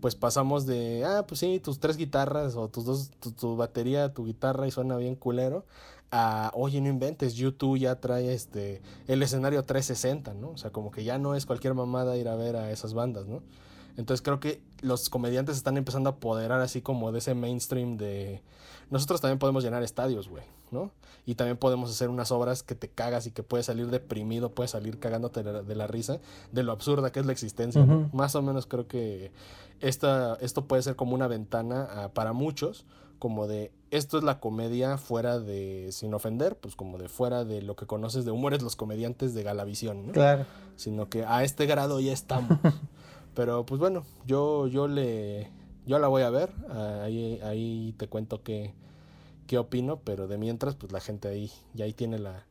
[0.02, 4.26] pues pasamos de, ah, pues sí, tus tres guitarras o tus dos, tu, batería, tu
[4.26, 5.64] guitarra y suena bien culero,
[6.12, 10.50] a, oye, no inventes, YouTube ya trae este, el escenario 360, ¿no?
[10.50, 13.26] O sea, como que ya no es cualquier mamada ir a ver a esas bandas,
[13.26, 13.42] ¿no?
[13.96, 18.42] Entonces creo que los comediantes están empezando a apoderar así como de ese mainstream de...
[18.90, 20.90] Nosotros también podemos llenar estadios, güey, ¿no?
[21.24, 24.72] Y también podemos hacer unas obras que te cagas y que puedes salir deprimido, puedes
[24.72, 26.20] salir cagándote de la, risa,
[26.52, 29.30] de lo absurda que es la existencia, Más o menos creo que
[29.80, 32.84] esta, esto puede ser como una ventana ah, para muchos,
[33.22, 37.62] como de esto es la comedia fuera de, sin ofender, pues como de fuera de
[37.62, 40.12] lo que conoces de humores los comediantes de Galavisión, ¿no?
[40.12, 40.44] Claro.
[40.74, 42.58] Sino que a este grado ya estamos.
[43.36, 45.52] Pero pues bueno, yo, yo le
[45.86, 46.50] yo la voy a ver,
[47.04, 48.74] ahí, ahí te cuento qué,
[49.46, 52.44] qué opino, pero de mientras, pues la gente ahí, ya ahí tiene la,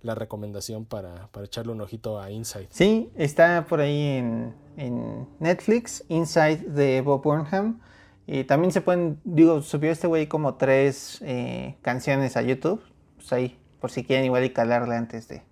[0.00, 2.68] la recomendación para, para, echarle un ojito a Inside.
[2.70, 7.78] Sí, está por ahí en, en Netflix, Inside de Bob Burnham.
[8.26, 12.82] Y también se pueden, digo, subió este güey como tres eh, canciones a YouTube.
[13.16, 15.42] Pues ahí, por si quieren igual y calarle antes de,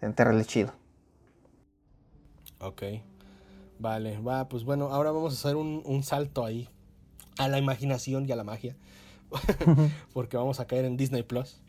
[0.00, 0.72] de enterrarle chido.
[2.58, 2.82] Ok.
[3.78, 6.68] Vale, va, pues bueno, ahora vamos a hacer un, un salto ahí
[7.38, 8.76] a la imaginación y a la magia.
[10.12, 11.60] Porque vamos a caer en Disney Plus.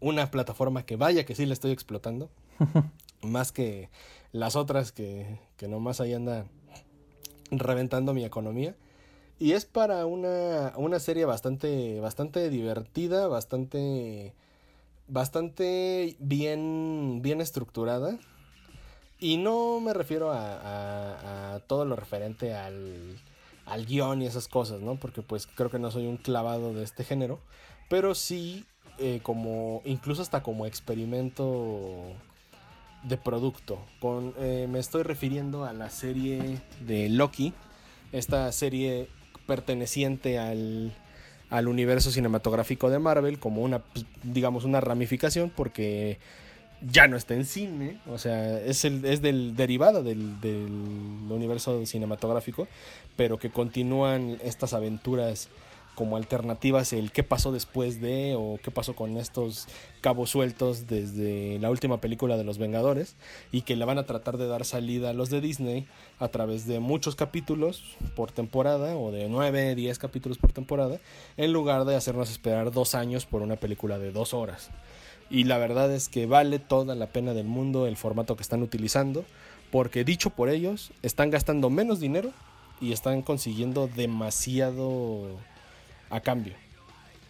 [0.00, 2.30] Una plataforma que vaya que sí le estoy explotando.
[3.22, 3.88] más que
[4.32, 6.46] las otras que, que nomás ahí andan
[7.50, 8.74] reventando mi economía.
[9.40, 14.34] Y es para una, una serie bastante, bastante divertida, bastante,
[15.08, 18.18] bastante bien, bien estructurada.
[19.18, 23.18] Y no me refiero a, todo lo referente al,
[23.64, 24.96] al guion y esas cosas, ¿no?
[24.96, 27.40] Porque pues creo que no soy un clavado de este género.
[27.88, 28.66] Pero sí
[28.98, 32.12] eh, como, incluso hasta como experimento
[33.04, 33.78] de producto.
[34.00, 37.54] Con, eh, me estoy refiriendo a la serie de Loki.
[38.12, 39.08] Esta serie
[39.50, 40.92] perteneciente al,
[41.50, 46.18] al universo cinematográfico de Marvel como una, pues, digamos, una ramificación porque
[46.88, 50.70] ya no está en cine, o sea, es, el, es del derivado del, del,
[51.30, 52.68] universo cinematográfico,
[53.16, 55.48] pero que continúan estas aventuras
[55.94, 59.66] como alternativas, el qué pasó después de o qué pasó con estos
[60.00, 63.16] cabos sueltos desde la última película de Los Vengadores
[63.52, 65.86] y que le van a tratar de dar salida a los de Disney
[66.18, 67.82] a través de muchos capítulos
[68.16, 70.98] por temporada o de 9, 10 capítulos por temporada,
[71.36, 74.70] en lugar de hacernos esperar dos años por una película de dos horas.
[75.28, 78.62] Y la verdad es que vale toda la pena del mundo el formato que están
[78.62, 79.24] utilizando,
[79.70, 82.32] porque dicho por ellos, están gastando menos dinero
[82.80, 85.28] y están consiguiendo demasiado
[86.10, 86.54] a cambio.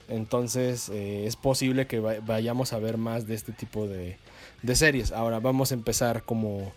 [0.08, 4.18] Entonces eh, es posible que vayamos a ver más de este tipo de,
[4.62, 5.12] de series.
[5.12, 6.72] Ahora vamos a empezar como,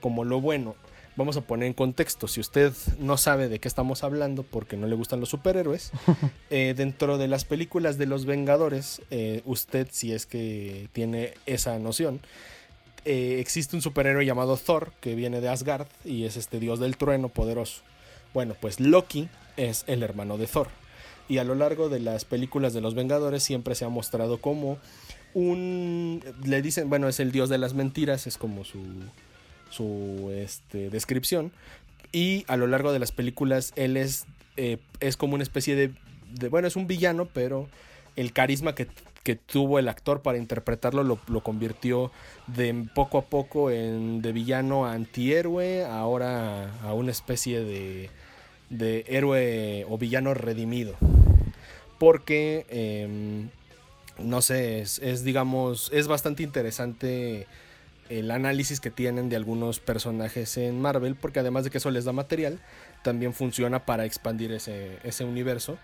[0.00, 0.76] como lo bueno
[1.16, 4.86] vamos a poner en contexto, si usted no sabe de qué estamos hablando porque no
[4.86, 5.90] le gustan los superhéroes,
[6.50, 11.78] eh, dentro de las películas de los Vengadores, eh, usted si es que tiene esa
[11.78, 12.20] noción,
[13.04, 17.28] existe un superhéroe llamado Thor que viene de Asgard y es este dios del trueno
[17.28, 17.82] poderoso.
[18.34, 20.68] Bueno, pues Loki es el hermano de Thor.
[21.28, 24.78] Y a lo largo de las películas de los Vengadores siempre se ha mostrado como
[25.34, 26.22] un...
[26.44, 28.80] Le dicen, bueno, es el dios de las mentiras, es como su,
[29.70, 31.52] su este, descripción.
[32.12, 36.48] Y a lo largo de las películas él es, eh, es como una especie de,
[36.48, 37.68] Bueno, es un villano, pero
[38.16, 38.88] el carisma que,
[39.46, 42.12] tuvo el actor para interpretarlo lo, convirtió
[42.46, 48.08] de poco a poco en de villano a antihéroe, ahora a, una especie de,
[48.70, 50.94] de héroe o villano redimido.
[51.98, 53.48] Porque, em,
[54.18, 57.46] no sé, es, digamos, es bastante interesante
[58.08, 62.04] el análisis que tienen de algunos personajes en Marvel, porque además de que eso les
[62.04, 62.60] da material,
[63.02, 65.78] también funciona para expandir ese, ese universo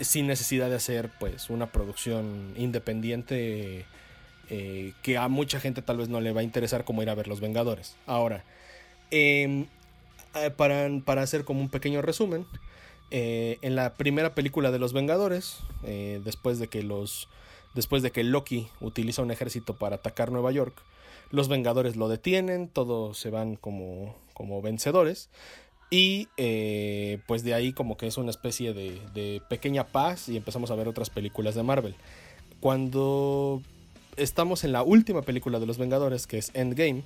[0.00, 3.84] sin necesidad de hacer pues una producción independiente
[4.48, 7.14] eh, que a mucha gente tal vez no le va a interesar como ir a
[7.14, 7.96] ver Los Vengadores.
[8.06, 8.42] Ahora,
[9.10, 9.66] em,
[10.34, 12.46] eh, para, para, hacer como un pequeño resumen,
[13.10, 17.28] eh, en la primera película de Los Vengadores, después de que los
[17.74, 20.82] después de que Loki utiliza un ejército para atacar Nueva York,
[21.30, 25.30] los Vengadores lo detienen, todos se van como, como vencedores.
[25.92, 30.36] Y eh, pues de ahí como que es una especie de, de pequeña paz y
[30.36, 31.96] empezamos a ver otras películas de Marvel.
[32.60, 33.60] Cuando
[34.16, 37.02] estamos en la última película de los Vengadores, que es Endgame,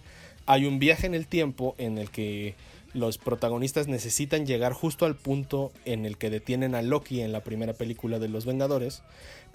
[0.47, 2.55] hay un viaje en el tiempo en el que
[2.95, 7.43] los protagonistas necesitan llegar justo al punto en el que detienen a Loki en la
[7.43, 9.03] primera película de Los Vengadores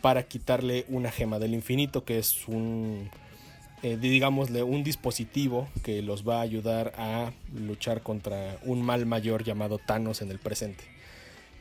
[0.02, 3.10] para quitarle una gema del infinito, que es un,
[3.82, 9.46] eh, digámosle, un dispositivo que los va a ayudar a luchar contra un mal mayor
[9.46, 10.84] llamado Thanos en el presente.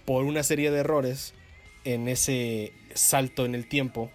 [0.04, 1.32] Por una serie de errores
[1.84, 4.10] en ese salto en el tiempo,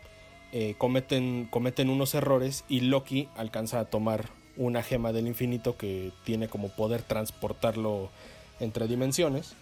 [0.51, 6.11] eh, cometen, cometen unos errores y Loki alcanza a tomar una gema del infinito que
[6.23, 8.09] tiene como poder transportarlo
[8.59, 9.55] entre dimensiones.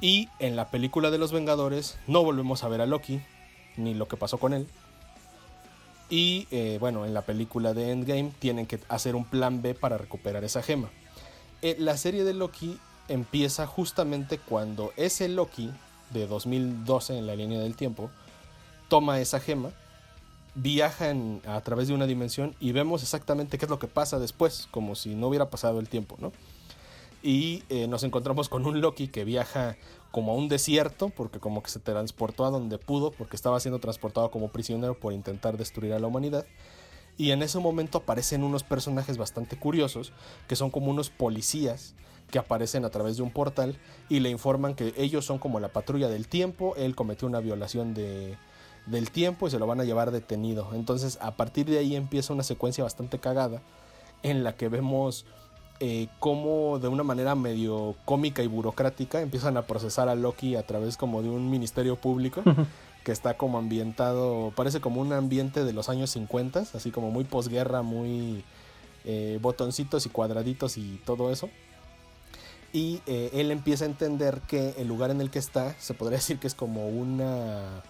[0.00, 3.20] Y en la película de los Vengadores no volvemos a ver a Loki,
[3.76, 4.66] ni lo que pasó con él.
[6.10, 9.98] Y eh, bueno, en la película de Endgame tienen que hacer un plan B para
[9.98, 10.90] recuperar esa gema.
[11.62, 15.70] Eh, la serie de Loki empieza justamente cuando ese Loki
[16.10, 18.10] de 2012 en la línea del tiempo
[18.88, 19.70] toma esa gema
[20.54, 21.12] viaja
[21.46, 24.94] a través de una dimensión y vemos exactamente qué es lo que pasa después, como
[24.94, 26.32] si no hubiera pasado el tiempo, ¿no?
[27.22, 29.76] Y eh, nos encontramos con un Loki que viaja
[30.10, 33.78] como a un desierto, porque como que se transportó a donde pudo, porque estaba siendo
[33.78, 36.46] transportado como prisionero por intentar destruir a la humanidad.
[37.16, 40.12] Y en ese momento aparecen unos personajes bastante curiosos,
[40.48, 41.94] que son como unos policías
[42.30, 45.68] que aparecen a través de un portal y le informan que ellos son como la
[45.68, 48.36] patrulla del tiempo, él cometió una violación de,
[48.86, 50.70] del tiempo y se lo van a llevar detenido.
[50.74, 53.62] Entonces a partir de ahí empieza una secuencia bastante cagada
[54.22, 55.24] en la que vemos
[55.80, 60.66] eh, cómo de una manera medio cómica y burocrática empiezan a procesar a Loki a
[60.66, 62.42] través como de un ministerio público
[63.04, 67.24] que está como ambientado, parece como un ambiente de los años 50, así como muy
[67.24, 68.44] posguerra, muy
[69.04, 71.50] eh, botoncitos y cuadraditos y todo eso.
[72.72, 76.18] Y eh, él empieza a entender que el lugar en el que está se podría
[76.18, 77.82] decir que es como una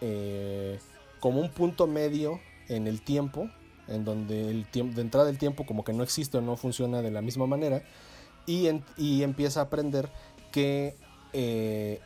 [0.00, 0.78] eh,
[1.20, 3.48] como un punto medio en el tiempo,
[3.88, 7.02] en donde el tiempo, de entrada del tiempo como que no existe o no funciona
[7.02, 7.82] de la misma manera,
[8.46, 8.68] y,
[9.22, 10.08] empieza a aprender
[10.52, 10.96] que
[11.32, 12.00] eh,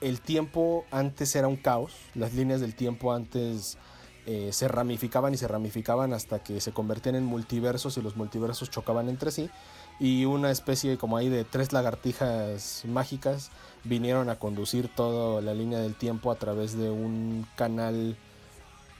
[0.00, 3.78] el tiempo antes era un caos, las líneas del tiempo antes
[4.26, 8.70] eh, se ramificaban y se ramificaban hasta que se convertían en multiversos y los multiversos
[8.70, 9.50] chocaban entre sí,
[9.98, 13.50] y una especie como ahí de tres lagartijas mágicas
[13.84, 18.16] vinieron a conducir toda la línea del tiempo a través de un canal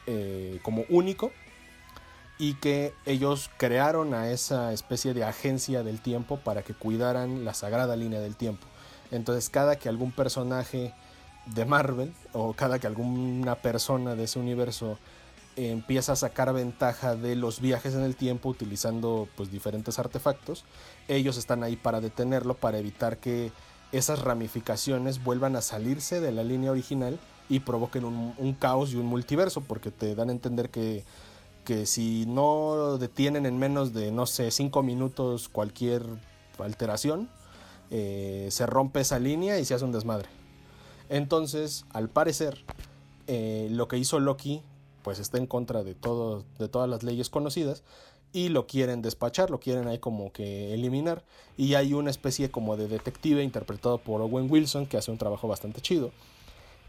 [0.06, 1.30] eh, como único
[2.38, 7.52] y que ellos crearon a esa especie de agencia del tiempo para que cuidaran la
[7.52, 8.66] sagrada línea del tiempo.
[9.10, 10.94] Entonces cada que algún personaje
[11.46, 14.98] de Marvel o cada que alguna persona de ese universo
[15.56, 20.64] empieza a sacar ventaja de los viajes en el tiempo utilizando pues diferentes artefactos,
[21.08, 23.52] ellos están ahí para detenerlo, para evitar que
[23.92, 29.06] esas ramificaciones vuelvan a salirse de la línea original y provoquen un, caos y un
[29.06, 31.04] multiverso, porque te dan a entender que,
[31.64, 36.04] que si no detienen en menos de, no sé, cinco minutos cualquier
[36.58, 37.28] alteración,
[37.90, 40.28] eh, se rompe esa línea y se hace un desmadre.
[41.08, 42.64] Entonces, al parecer,
[43.26, 44.62] eh, lo que hizo Loki,
[45.02, 47.82] pues está en contra de, todo, de todas las leyes conocidas
[48.32, 51.24] y lo quieren despachar, lo quieren ahí como que eliminar.
[51.56, 55.48] Y hay una especie como de detective interpretado por Owen Wilson que hace un trabajo
[55.48, 56.10] bastante chido,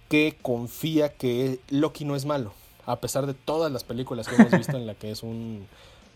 [0.09, 2.53] que confía que Loki no es malo,
[2.85, 5.67] a pesar de todas las películas que hemos visto en la que es un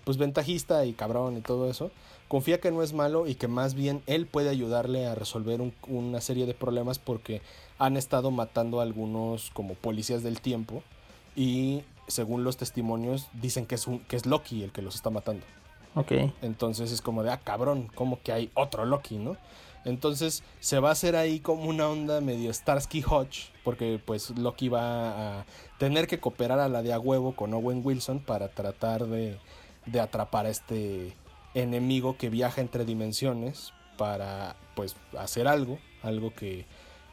[0.03, 1.89] pues ventajista y cabrón y todo eso,
[2.27, 6.21] confía que no es malo y que más bien él puede ayudarle a resolver una
[6.21, 7.41] serie de problemas porque
[7.79, 10.83] han estado matando a algunos como policías del tiempo
[11.35, 15.09] y según los testimonios, dicen que es, un, que es Loki el que los está
[15.09, 15.45] matando.
[15.95, 16.11] Ok.
[16.41, 19.37] Entonces es como de, ah, cabrón, como que hay otro Loki, ¿no?
[19.85, 24.67] Entonces se va a hacer ahí como una onda medio Starsky Hodge, porque pues Loki
[24.67, 25.45] va a
[25.77, 29.37] tener que cooperar a la de a huevo con Owen Wilson para tratar de,
[29.85, 31.13] de atrapar a este
[31.53, 36.65] enemigo que viaja entre dimensiones para pues hacer algo, algo que,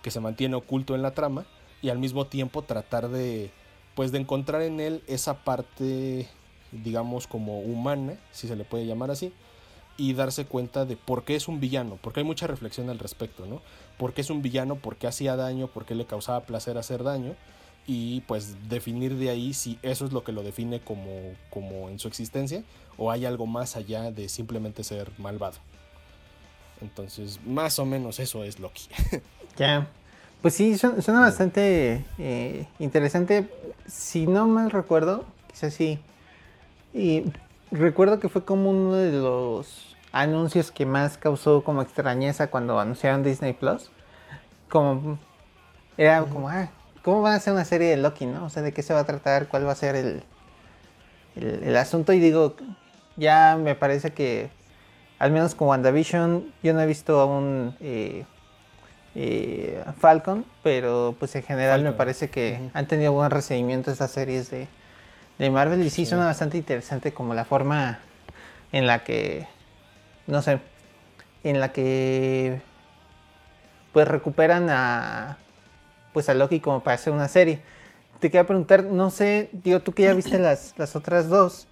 [0.02, 1.44] que se mantiene oculto en la trama
[1.82, 3.50] y al mismo tiempo tratar de
[3.94, 6.28] pues de encontrar en él esa parte,
[6.70, 9.32] digamos, como humana, si se le puede llamar así,
[9.96, 13.46] y darse cuenta de por qué es un villano, porque hay mucha reflexión al respecto,
[13.46, 13.60] ¿no?
[13.98, 14.76] ¿Por qué es un villano?
[14.76, 15.68] ¿Por qué hacía daño?
[15.68, 17.34] ¿Por qué le causaba placer hacer daño?
[17.86, 21.98] Y pues definir de ahí si eso es lo que lo define como, como en
[21.98, 22.64] su existencia
[22.96, 25.58] o hay algo más allá de simplemente ser malvado.
[26.80, 28.88] Entonces, más o menos eso es Loki.
[29.58, 29.86] Ya.
[30.42, 33.48] Pues sí, suena, bastante eh, interesante.
[33.86, 36.00] Si no mal recuerdo, quizás sí.
[36.92, 37.24] Y
[37.70, 43.22] recuerdo que fue como uno de los anuncios que más causó como extrañeza cuando anunciaron
[43.22, 43.92] Disney Plus.
[44.68, 45.18] Como
[45.96, 46.70] era como, ah,
[47.04, 48.46] ¿cómo van a hacer una serie de Loki, no?
[48.46, 49.46] O sea, ¿de qué se va a tratar?
[49.46, 50.24] ¿Cuál va a ser el,
[51.36, 52.12] el, asunto?
[52.12, 52.56] Y digo,
[53.16, 54.50] ya me parece que,
[55.20, 58.24] al menos con WandaVision, yo no he visto aún eh,
[59.14, 64.50] eh, Falcon, pero pues en general me parece que han tenido buen recibimiento estas series
[64.50, 64.68] de,
[65.38, 66.06] de Marvel y sí, Sí.
[66.06, 67.98] suena bastante interesante como la forma
[68.72, 69.46] en la que,
[70.26, 70.60] no sé,
[71.44, 72.60] en la que
[73.92, 75.36] pues recuperan a
[76.12, 77.60] pues a Loki como para hacer una serie.
[78.20, 81.66] Te quería preguntar, no sé, digo, tú que ya viste las, las otras dos,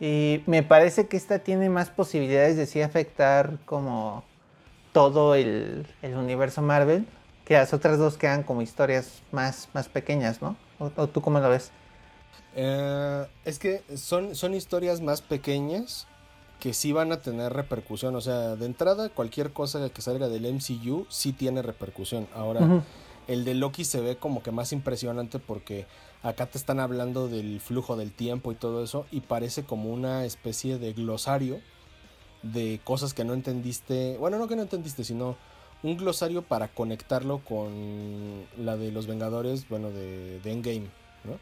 [0.00, 4.22] y me parece que esta tiene más posibilidades de sí afectar como
[4.92, 7.06] todo el, el universo Marvel,
[7.44, 10.56] que las otras dos quedan como historias más, más pequeñas, ¿no?
[10.78, 11.72] ¿O, o tú cómo lo ves?
[12.54, 16.06] Eh, es que son, son historias más pequeñas
[16.58, 18.14] que sí van a tener repercusión.
[18.16, 22.28] O sea, de entrada, cualquier cosa que salga del MCU sí tiene repercusión.
[22.34, 22.82] Ahora,
[23.26, 25.86] el de Loki se ve como que más impresionante porque
[26.22, 30.24] acá te están hablando del flujo del tiempo y todo eso y parece como una
[30.24, 31.60] especie de glosario
[32.42, 34.16] de cosas que no entendiste.
[34.18, 35.36] Bueno, no que no entendiste, sino
[35.82, 40.88] un glosario para conectarlo con la de los Vengadores, bueno, de, de Endgame,
[41.24, 41.38] ¿no?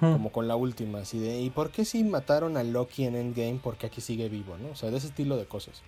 [0.00, 3.60] Como con la última, así de, ¿y por qué si mataron a Loki en Endgame?
[3.62, 4.70] Porque aquí sigue vivo, ¿no?
[4.70, 5.82] O sea, de ese estilo de cosas.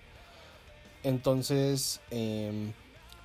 [1.03, 2.73] Entonces, em,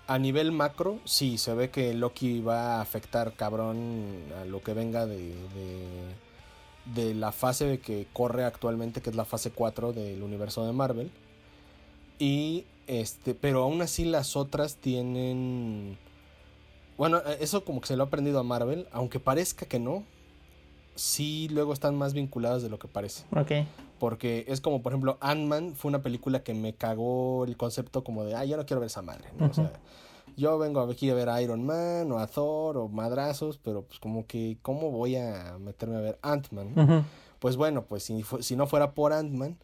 [0.06, 4.72] a nivel macro, sí, se ve que Loki va a afectar cabrón a lo que
[4.72, 5.86] venga de, de,
[6.84, 11.10] de la fase que corre actualmente, que es la fase 4 del universo de Marvel.
[12.18, 15.98] Y, este, pero aún así las otras tienen...
[16.98, 20.04] Bueno, eh, eso como que se lo ha aprendido a Marvel, aunque parezca que no,
[20.94, 23.24] sí luego están más vinculadas de lo que parece.
[23.34, 23.66] Ok.
[23.98, 28.24] Porque es como, por ejemplo, Ant-Man fue una película que me cagó el concepto como
[28.24, 29.46] de, ah, ya no quiero ver esa madre, ¿no?
[29.46, 29.72] O sea,
[30.36, 33.98] yo vengo aquí a ver a Iron Man o a Thor o madrazos, pero pues
[33.98, 37.04] como que, ¿cómo voy a meterme a ver Ant-Man?
[37.38, 39.56] Pues bueno, pues si, no fuera por Ant-Man,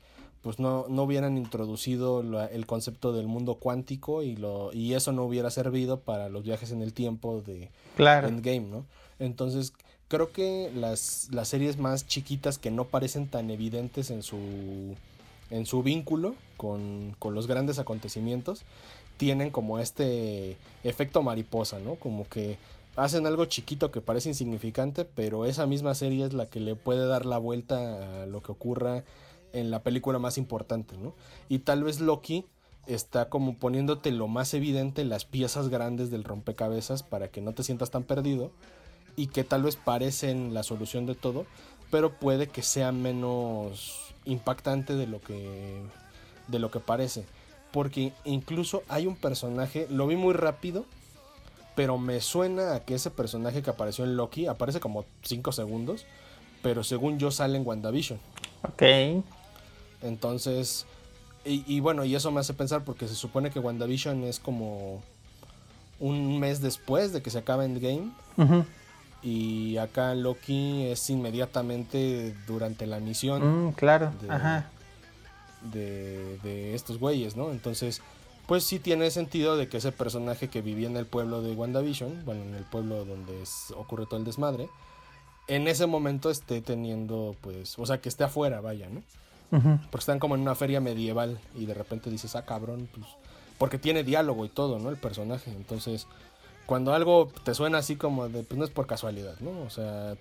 [0.43, 5.13] pues no, no hubieran introducido la- el concepto del mundo cuántico y, lo, y eso
[5.13, 8.29] no hubiera servido para los viajes en el tiempo de, Claro.
[8.29, 8.85] Endgame, ¿no?
[9.19, 9.73] Entonces,
[10.09, 14.39] creo que las, las series más chiquitas que no parecen tan evidentes en su,
[15.51, 18.63] en su vínculo con, con los grandes acontecimientos,
[19.19, 21.97] tienen como este efecto mariposa, ¿no?
[21.97, 22.57] Como que
[22.97, 27.07] hacen algo chiquito que parece insignificante, pero esa misma serie es la que le puede
[27.07, 29.05] dar la vuelta a lo que ocurra
[29.53, 31.15] en la película más importante, ¿no?
[31.49, 32.47] Y tal vez Loki
[32.87, 37.63] está como poniéndote lo más evidente, las piezas grandes del rompecabezas para que no te
[37.63, 38.51] sientas tan perdido
[39.17, 41.45] y que tal vez parecen la solución de todo,
[41.91, 45.83] pero puede que sea menos impactante de lo que
[46.49, 47.27] de lo que parece,
[47.73, 50.85] porque incluso hay un personaje, lo vi muy rápido,
[51.75, 56.07] pero me suena a que ese personaje que apareció en Loki aparece como 5 segundos,
[56.63, 58.19] pero según yo sale en WandaVision.
[58.65, 58.83] Ok.
[60.03, 60.87] Entonces,
[61.45, 65.03] y, y bueno, y eso me hace pensar porque se supone que WandaVision es como
[66.01, 68.11] un mes después de que se acaba Endgame.
[68.37, 68.65] Ujú.
[69.23, 74.13] Y acá Loki es inmediatamente durante la misión Mm, claro.
[74.23, 74.71] De- Ajá.
[75.63, 77.51] De, de estos güeyes, ¿no?
[77.51, 78.01] Entonces,
[78.47, 82.25] pues sí tiene sentido de que ese personaje que vivía en el pueblo de WandaVision,
[82.25, 84.69] bueno, en el pueblo donde es- ocurre todo el desmadre,
[85.49, 89.03] en ese momento esté teniendo, pues, o sea, que esté afuera, vaya, ¿no?
[89.91, 93.07] Porque están como en una feria medieval y de repente dices, ah, cabrón, pues.
[93.57, 94.91] Porque tiene diálogo y todo, ¿no?
[94.91, 95.51] El personaje.
[95.51, 96.07] Entonces,
[96.67, 99.63] cuando algo te suena así como de, pues no es por casualidad, ¿no?
[99.63, 100.17] O sea,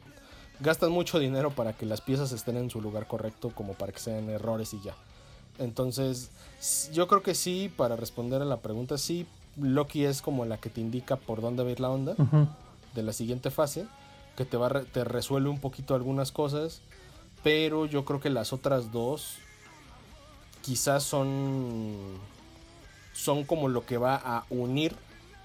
[0.62, 4.00] gastan mucho dinero para que las piezas estén en su lugar correcto, como para que
[4.00, 4.96] sean errores y ya.
[5.60, 6.30] Entonces,
[6.94, 9.26] yo creo que sí, para responder a la pregunta, sí,
[9.60, 12.16] Loki es como la que te indica por dónde va a ir la onda
[12.94, 13.88] de la siguiente fase,
[14.36, 16.82] que te, va, te resuelve un poquito algunas cosas,
[17.44, 19.38] pero yo creo que las otras dos
[20.62, 21.96] quizás son,
[23.14, 24.96] son como lo que va a unir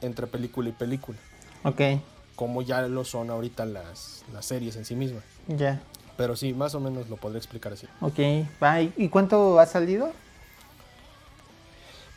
[0.01, 1.19] entre película y película,
[1.65, 1.81] Ok.
[2.37, 5.23] como ya lo son ahorita las, las series en sí mismas.
[5.47, 5.81] Ya.
[6.17, 7.87] Pero sí, más o menos lo podría explicar así.
[8.01, 8.19] Ok.
[8.63, 8.83] Va.
[8.83, 10.13] ¿Y cuánto ha salido?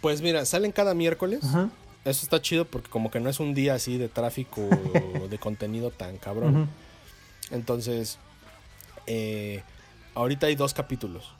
[0.01, 1.43] Pues mira, salen cada miércoles.
[1.43, 1.69] Ajá.
[2.03, 4.61] Eso está chido porque como que no es un día así de tráfico
[5.29, 6.69] de contenido tan cabrón.
[7.49, 8.19] Entonces,
[9.07, 9.63] eh,
[10.13, 11.33] ahorita hay dos capítulos.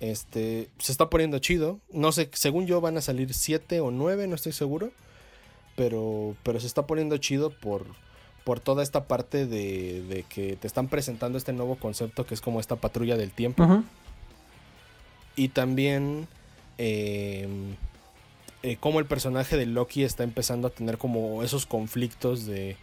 [0.00, 1.78] Este, se está poniendo chido.
[1.92, 4.90] No sé, según yo van a salir siete o nueve, no estoy seguro.
[5.76, 7.86] Pero, pero se está poniendo chido por,
[8.48, 12.40] por toda esta parte de, de que te están presentando este nuevo concepto que es
[12.40, 13.84] como esta patrulla del tiempo.
[15.36, 16.26] Y también
[16.78, 17.46] eh,
[18.62, 22.78] eh, cómo el personaje de Loki está empezando a tener como esos conflictos de...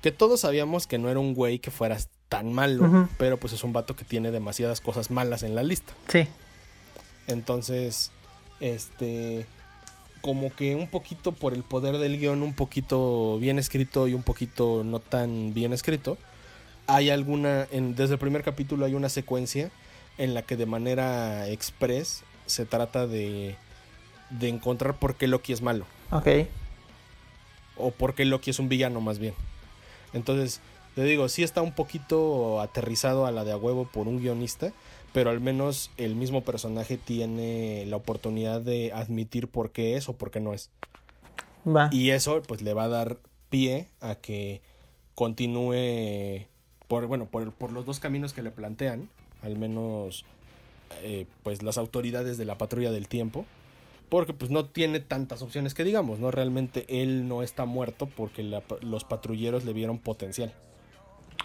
[0.00, 1.98] Que todos sabíamos que no era un güey que fuera
[2.30, 5.92] tan malo, pero pues es un vato que tiene demasiadas cosas malas en la lista.
[6.08, 6.26] Sí.
[7.26, 8.12] Entonces,
[8.60, 9.44] este,
[10.22, 14.22] como que un poquito por el poder del guion, un poquito bien escrito y un
[14.22, 16.16] poquito no tan bien escrito,
[16.86, 19.70] hay alguna, en, desde el primer capítulo hay una secuencia
[20.18, 23.56] en la que de manera express se trata de,
[24.30, 25.86] de encontrar por qué Loki es malo.
[26.10, 26.28] Ok.
[27.76, 29.34] O por qué Loki es un villano más bien.
[30.12, 30.60] Entonces,
[30.94, 34.72] te digo, sí está un poquito aterrizado a la de a huevo por un guionista,
[35.12, 40.14] pero al menos el mismo personaje tiene la oportunidad de admitir por qué es o
[40.14, 40.70] por qué no es.
[41.66, 41.88] Va.
[41.92, 43.18] Y eso pues le va a dar
[43.50, 44.60] pie a que
[45.14, 46.46] continúe
[46.88, 49.08] por, bueno, por, por los dos caminos que le plantean,
[49.42, 50.24] al menos
[51.02, 53.44] eh, pues las autoridades de la patrulla del tiempo,
[54.08, 56.30] porque pues no tiene tantas opciones que digamos, ¿no?
[56.30, 60.52] Realmente él no está muerto porque la- los patrulleros le vieron potencial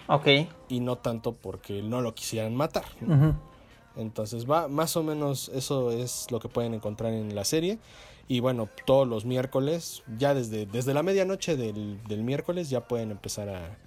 [0.07, 0.27] Ok.
[0.69, 2.83] y no tanto porque no lo quisieran matar.
[3.97, 7.79] Entonces va más o menos eso es lo que pueden encontrar en la serie.
[8.29, 13.11] Y bueno, todos los miércoles, ya desde, desde la medianoche del, del miércoles ya pueden
[13.11, 13.77] empezar a,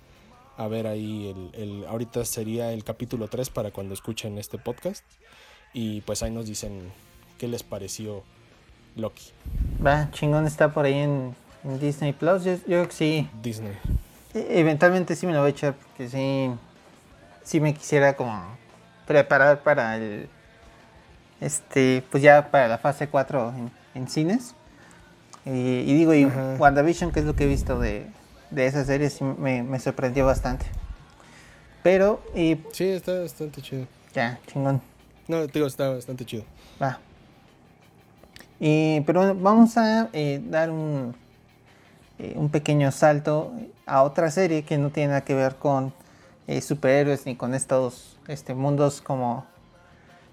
[0.56, 5.04] a ver ahí el, el- ahorita sería el capítulo 3 para cuando escuchen este podcast.
[5.74, 6.90] Y pues ahí nos dicen
[7.38, 8.22] qué les pareció
[8.96, 9.30] Loki,
[9.86, 12.42] Va, chingón está por ahí en, en Disney Plus.
[12.44, 13.28] Yo, yo creo que sí.
[13.42, 13.72] Disney.
[14.34, 16.50] E- Eventualmente sí me lo voy a echar porque sí.
[17.44, 18.32] Sí me quisiera como
[19.10, 20.28] preparar para el.
[21.40, 24.54] Este, pues ya para la fase 4 en, en cines.
[25.44, 26.26] Y, y digo, y.
[26.26, 28.06] WandaVision, que es lo que he visto de,
[28.52, 30.66] de esa serie, sí me, me sorprendió bastante.
[31.82, 33.86] Pero, y Sí, está bastante chido.
[34.14, 34.80] ya, chingón.
[35.26, 36.44] No, te digo, está bastante chido.
[36.80, 37.00] Va.
[38.60, 41.16] Y, pero vamos a eh, dar un,
[42.20, 43.52] eh, un pequeño salto
[43.86, 45.92] a otra serie que no tiene nada que ver con
[46.46, 49.44] eh, superhéroes ni con estos este, mundos como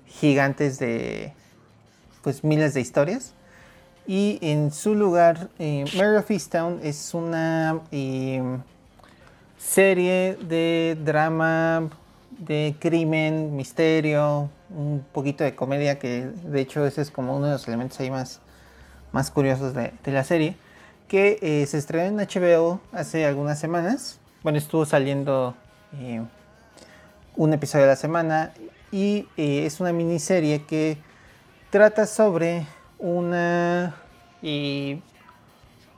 [0.05, 1.33] gigantes de
[2.21, 3.33] pues miles de historias.
[4.05, 8.41] Y en su lugar, eh, Mare of Easttown es una eh,
[9.57, 11.89] serie de drama,
[12.37, 17.53] de crimen, misterio, un poquito de comedia, que de hecho ese es como uno de
[17.53, 18.39] los elementos ahí más,
[19.11, 20.55] más curiosos de, de la serie,
[21.07, 24.19] que eh, se estrenó en HBO hace algunas semanas.
[24.43, 25.55] Bueno, estuvo saliendo
[25.99, 26.21] eh,
[27.38, 28.51] un episodio a la semana
[28.91, 30.97] y eh, es una miniserie que
[31.69, 32.65] trata sobre
[32.97, 33.95] una,
[34.41, 34.99] eh,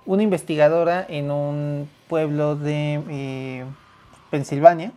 [0.05, 3.65] una investigadora en un pueblo de eh,
[4.29, 4.91] Pensilvania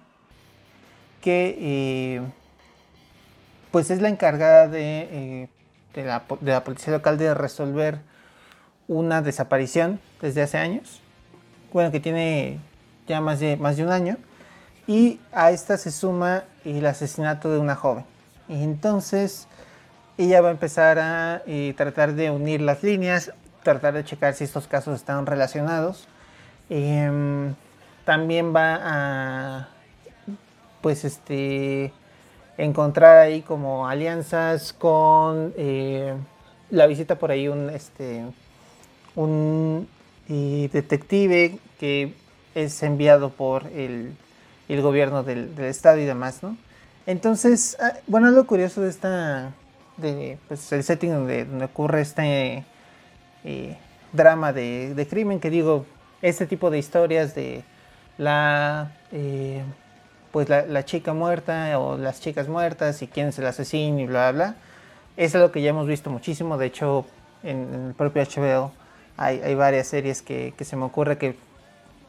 [1.20, 2.20] que
[3.70, 5.49] pues es la encargada de,
[5.95, 8.01] la, de la policía local de resolver
[8.88, 11.01] una desaparición desde hace años.
[11.72, 12.59] Bueno, que tiene
[13.07, 14.16] ya más de, más de un año.
[14.87, 18.05] Y a esta se suma el asesinato de una joven.
[18.49, 19.47] Y entonces
[20.18, 24.45] ella va a empezar a eh, tratar de unir las líneas, tratar de checar si
[24.45, 26.09] estos casos están relacionados.
[26.68, 27.55] Em,
[28.05, 29.68] también va a
[30.80, 31.93] pues este
[32.59, 36.14] encontrar ahí como alianzas con eh,
[36.70, 38.24] la visita por ahí un este
[39.14, 39.89] un
[40.28, 42.14] eh, detective que
[42.55, 44.16] es enviado por el,
[44.68, 46.56] el gobierno del, del estado y demás, ¿no?
[47.06, 49.52] Entonces, ah, bueno, lo curioso de esta,
[49.96, 52.64] de, pues el setting donde, donde ocurre este
[53.44, 53.76] eh,
[54.12, 55.84] drama de, de crimen, que digo,
[56.22, 57.64] este tipo de historias de
[58.18, 59.62] la, eh,
[60.30, 64.06] pues la, la chica muerta o las chicas muertas y quién es el asesino y
[64.06, 64.56] bla, bla, bla,
[65.16, 67.04] es algo que ya hemos visto muchísimo, de hecho,
[67.42, 68.72] en, en el propio HBO
[69.16, 71.36] hay, hay varias series que, que se me ocurre que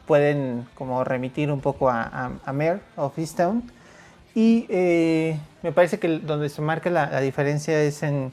[0.06, 3.70] pueden como remitir un poco a, a, a Mare of Easttown.
[4.34, 8.32] Y eh, me parece que donde se marca la, la diferencia es en,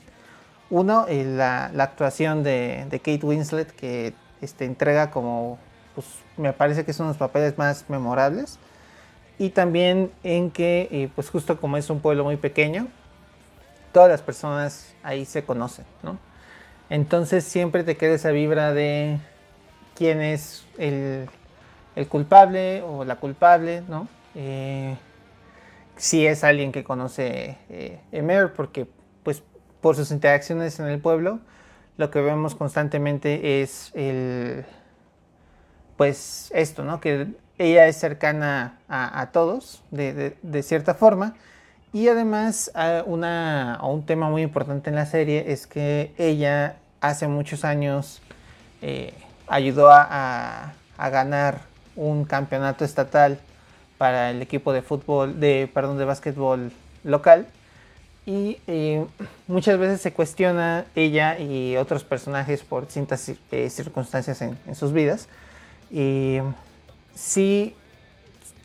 [0.72, 5.60] uno, eh, la, la actuación de, de Kate Winslet, que este, entrega como,
[5.94, 6.08] pues
[6.38, 8.58] me parece que son los papeles más memorables.
[9.38, 12.88] Y también en que, eh, pues justo como es un pueblo muy pequeño,
[13.92, 16.18] todas las personas ahí se conocen, ¿no?
[16.90, 19.18] Entonces siempre te queda esa vibra de
[19.96, 21.30] quién es el,
[21.96, 24.08] el culpable o la culpable, ¿no?
[24.36, 24.96] Eh,
[25.98, 28.88] si es alguien que conoce eh, Emer, porque
[29.24, 29.44] pues
[29.82, 31.40] por sus interacciones en el pueblo,
[31.98, 34.66] lo que vemos constantemente es el,
[35.98, 37.00] pues esto, ¿no?
[37.02, 37.28] Que
[37.58, 41.36] ella es cercana a, todos de, de- cierta forma.
[41.94, 42.72] Y además,
[43.06, 48.22] una, un tema muy importante en la serie es que ella hace muchos años
[48.82, 49.14] eh,
[49.48, 51.71] ayudó a- a ganar
[52.02, 53.40] un campeonato estatal
[54.00, 56.72] para el equipo de fútbol, de, perdón, de básquetbol
[57.04, 57.46] local.
[58.26, 59.06] y eh,
[59.48, 65.28] muchas veces se cuestiona ella y otros personajes por distintas eh, circunstancias en, sus vidas.
[65.92, 66.40] Y
[67.14, 67.76] si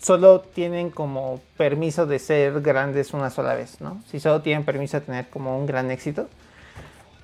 [0.00, 4.02] solo tienen como permiso de ser grandes una sola vez, ¿no?
[4.10, 6.28] Si solo tienen permiso de tener como un gran éxito,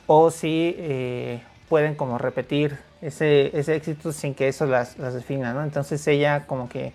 [0.07, 5.53] o si eh, pueden como repetir ese, ese, éxito sin que eso las, las, defina,
[5.53, 5.63] ¿no?
[5.63, 6.93] Entonces ella como que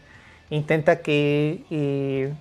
[0.49, 2.33] intenta que, y,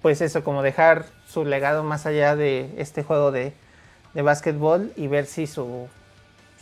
[0.00, 3.52] pues eso, como dejar su legado más allá de este juego de,
[4.14, 5.88] de básquetbol y ver si su,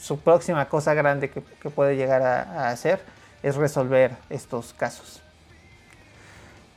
[0.01, 3.01] su próxima cosa grande que, que puede llegar a, a hacer
[3.43, 5.23] es resolver estos casos.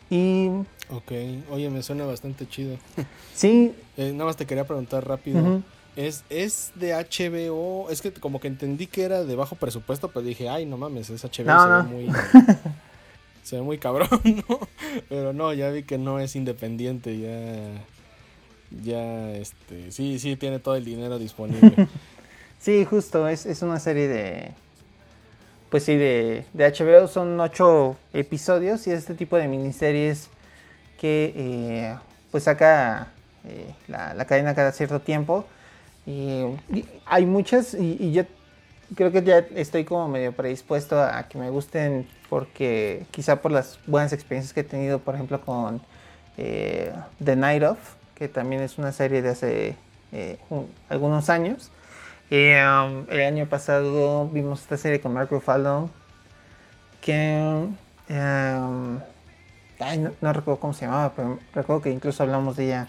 [0.09, 0.49] Y...
[0.89, 1.11] Ok,
[1.49, 2.77] oye, me suena bastante chido.
[3.33, 3.75] Sí.
[3.97, 5.39] eh, nada más te quería preguntar rápido.
[5.39, 5.63] Uh -huh.
[5.95, 7.89] ¿Es, ¿Es de HBO?
[7.89, 11.09] Es que como que entendí que era de bajo presupuesto, pero dije, ay, no mames,
[11.09, 11.83] es HBO, no, se, no.
[11.83, 12.09] Ve muy,
[13.43, 14.19] se ve muy cabrón,
[14.49, 14.59] ¿no?
[15.09, 17.85] Pero no, ya vi que no es independiente, ya...
[18.81, 21.87] Ya, este, sí, sí, tiene todo el dinero disponible.
[22.59, 24.51] sí, justo, es, es una serie de,
[25.69, 30.29] pues sí, de, de, HBO son ocho episodios y es este tipo de miniseries
[30.99, 31.95] que eh,
[32.31, 33.07] pues saca
[33.45, 35.45] eh, la, la, cadena cada cierto tiempo.
[36.05, 36.43] Y,
[37.05, 38.23] hay muchas y, y, yo
[38.95, 43.79] creo que ya estoy como medio predispuesto a, que me gusten porque quizá por las
[43.87, 45.81] buenas experiencias que he tenido, por ejemplo, con
[46.37, 46.91] eh,
[47.23, 47.77] The Night Of,
[48.15, 49.75] que también es una serie de hace
[50.49, 51.71] un, algunos años.
[52.31, 55.91] Um, el año pasado vimos esta serie con Mark Ruffalo
[56.99, 57.67] que
[58.09, 58.99] um,
[60.21, 62.87] no, recuerdo cómo se llamaba, pero recuerdo que incluso hablamos de ella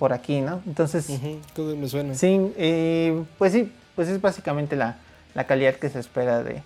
[0.00, 0.62] por aquí, ¿no?
[0.66, 1.76] Entonces, uh -huh.
[1.76, 2.14] me suena.
[2.14, 4.96] Sí, eh, pues sí, pues es básicamente la,
[5.34, 6.62] la calidad que se espera de,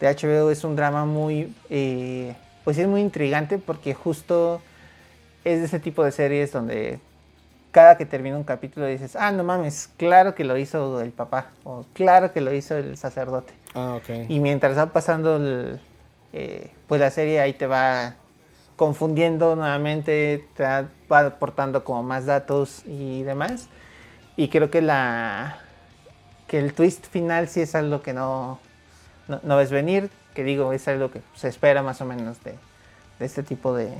[0.00, 0.50] de HBO.
[0.50, 2.34] Es un drama muy, eh,
[2.64, 4.62] pues es muy intrigante porque justo
[5.44, 6.98] es de ese tipo de series donde
[7.72, 11.50] cada que termina un capítulo dices, ah, no mames, claro que lo hizo el papá,
[11.64, 13.52] o claro que lo hizo el sacerdote.
[13.74, 14.30] Ah, ok.
[14.30, 15.78] Y mientras va pasando el,
[16.32, 18.14] eh, pues la serie ahí te va
[18.78, 20.86] confundiendo nuevamente, te va
[21.26, 23.66] aportando como más datos y demás.
[24.36, 25.58] Y creo que la
[26.46, 28.60] que el twist final sí es algo que no,
[29.26, 32.54] no, no ves venir, que digo, es algo que se espera más o menos de,
[33.18, 33.90] de este tipo de,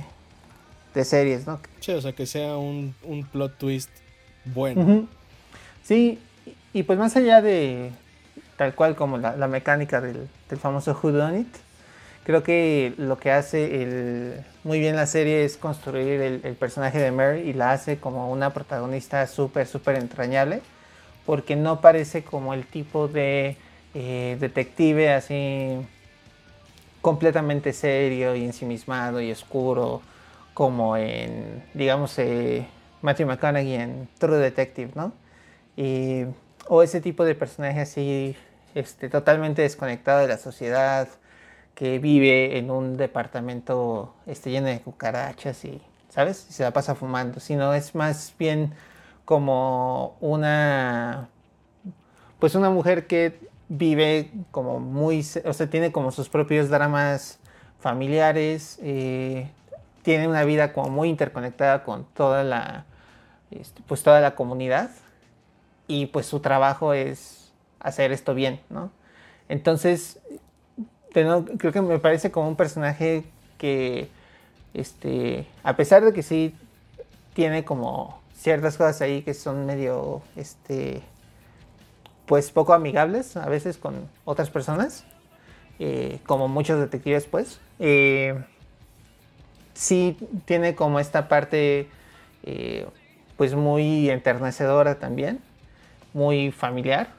[0.95, 1.59] de series, ¿no?
[1.81, 3.89] Sí, o sea, que sea un, un plot twist
[4.45, 4.81] bueno.
[4.81, 5.07] Uh -huh.
[5.83, 7.91] Sí, y, y, pues más allá de
[8.55, 11.55] tal cual como la, la mecánica del, del, famoso Who Done It,
[12.23, 17.11] creo que lo que hace el, muy bien la serie es construir el, personaje de
[17.11, 20.61] Mary y la hace como una protagonista súper, súper entrañable,
[21.25, 23.55] porque no parece como el tipo de
[23.93, 25.77] eh, detective así
[27.01, 30.01] completamente serio y ensimismado y oscuro
[30.53, 32.67] como en, digamos, eh,
[33.01, 35.13] Matthew McConaughey en True Detective, ¿no?
[36.67, 38.35] O ese tipo de personaje así,
[38.75, 41.07] este, totalmente desconectado de la sociedad,
[41.79, 46.45] que vive en un departamento este, lleno de cucarachas y, ¿sabes?
[46.49, 48.73] Y se la pasa fumando, sino es más bien
[49.23, 51.29] como una,
[52.37, 57.39] pues una mujer que vive como muy, o sea, tiene como sus propios dramas
[57.79, 59.49] familiares, eh,
[60.01, 62.83] tiene una vida como muy interconectada con toda la,
[63.51, 64.89] este, pues toda la comunidad
[65.87, 68.91] y pues su trabajo es hacer esto bien, ¿no?
[69.47, 70.19] Entonces,
[71.11, 73.23] creo que me parece como un personaje
[73.57, 74.09] que,
[74.73, 76.55] este, a pesar de que sí
[77.33, 81.01] tiene como ciertas cosas ahí que son medio, este,
[82.25, 85.03] pues poco amigables a veces con otras personas,
[85.79, 87.59] eh, como muchos detectives, pues.
[87.79, 88.35] Eh,
[89.73, 91.87] sí tiene como esta parte
[92.43, 92.85] eh,
[93.37, 95.39] pues muy enternecedora también,
[96.13, 97.18] muy familiar.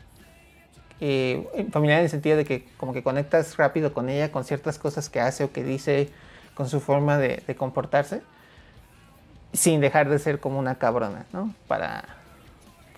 [1.03, 4.78] Eh, familiar en el sentido de que como que conectas rápido con ella, con ciertas
[4.78, 6.11] cosas que hace o que dice,
[6.55, 8.20] con su forma de, de comportarse,
[9.53, 11.55] sin dejar de ser como una cabrona, ¿no?
[11.66, 12.05] Para,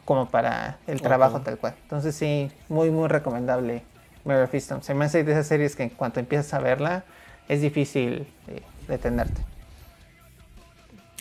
[0.05, 1.45] como para el trabajo okay.
[1.45, 1.75] tal cual.
[1.83, 3.85] Entonces sí, muy, muy recomendable
[4.25, 4.83] Mary Fiston.
[4.83, 7.05] Se me hace de esas series que en cuanto empiezas a verla,
[7.49, 9.41] es difícil eh, detenerte.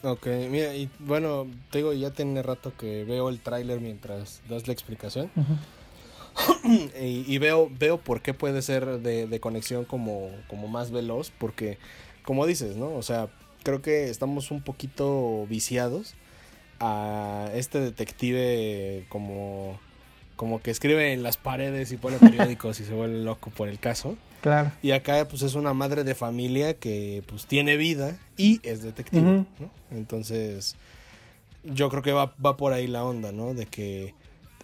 [0.04, 4.66] Ok, mira, y bueno, te digo, ya tiene rato que veo el tráiler mientras das
[4.66, 5.30] la explicación.
[5.36, 5.58] Uh -huh.
[7.00, 11.32] y, y, veo, veo por qué puede ser de, de, conexión como, como más veloz,
[11.38, 11.78] porque,
[12.24, 12.94] como dices, ¿no?
[12.94, 13.30] O sea,
[13.64, 16.16] creo que estamos un poquito viciados
[16.80, 19.80] a este detective como,
[20.36, 23.80] como que escribe en las paredes y pone periódicos y se vuelve loco por el
[23.80, 24.18] caso.
[24.42, 24.72] Claro.
[24.82, 29.22] Y acá pues es una madre de familia que pues tiene vida y es detective,
[29.22, 29.46] uh -huh.
[29.60, 29.72] ¿no?
[29.92, 30.76] Entonces,
[31.64, 33.54] yo creo que va, va por ahí la onda, ¿no?
[33.54, 34.16] De que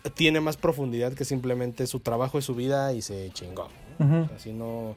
[0.09, 3.69] tiene más profundidad que simplemente su trabajo y su vida y se chingó.
[4.35, 4.95] Así no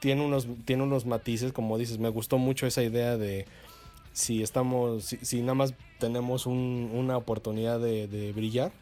[0.00, 3.46] tiene unos tiene unos matices, como dices, me gustó mucho esa idea de
[4.12, 8.72] si estamos si, nada más tenemos una oportunidad de, brillar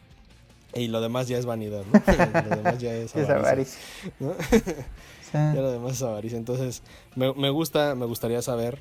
[0.73, 2.01] y lo demás ya es vanidad, ¿no?
[2.49, 3.79] lo demás ya es avaricia.
[5.33, 6.37] Ya lo demás es avaricia.
[6.37, 8.79] Entonces, me, me, gusta, me gustaría saber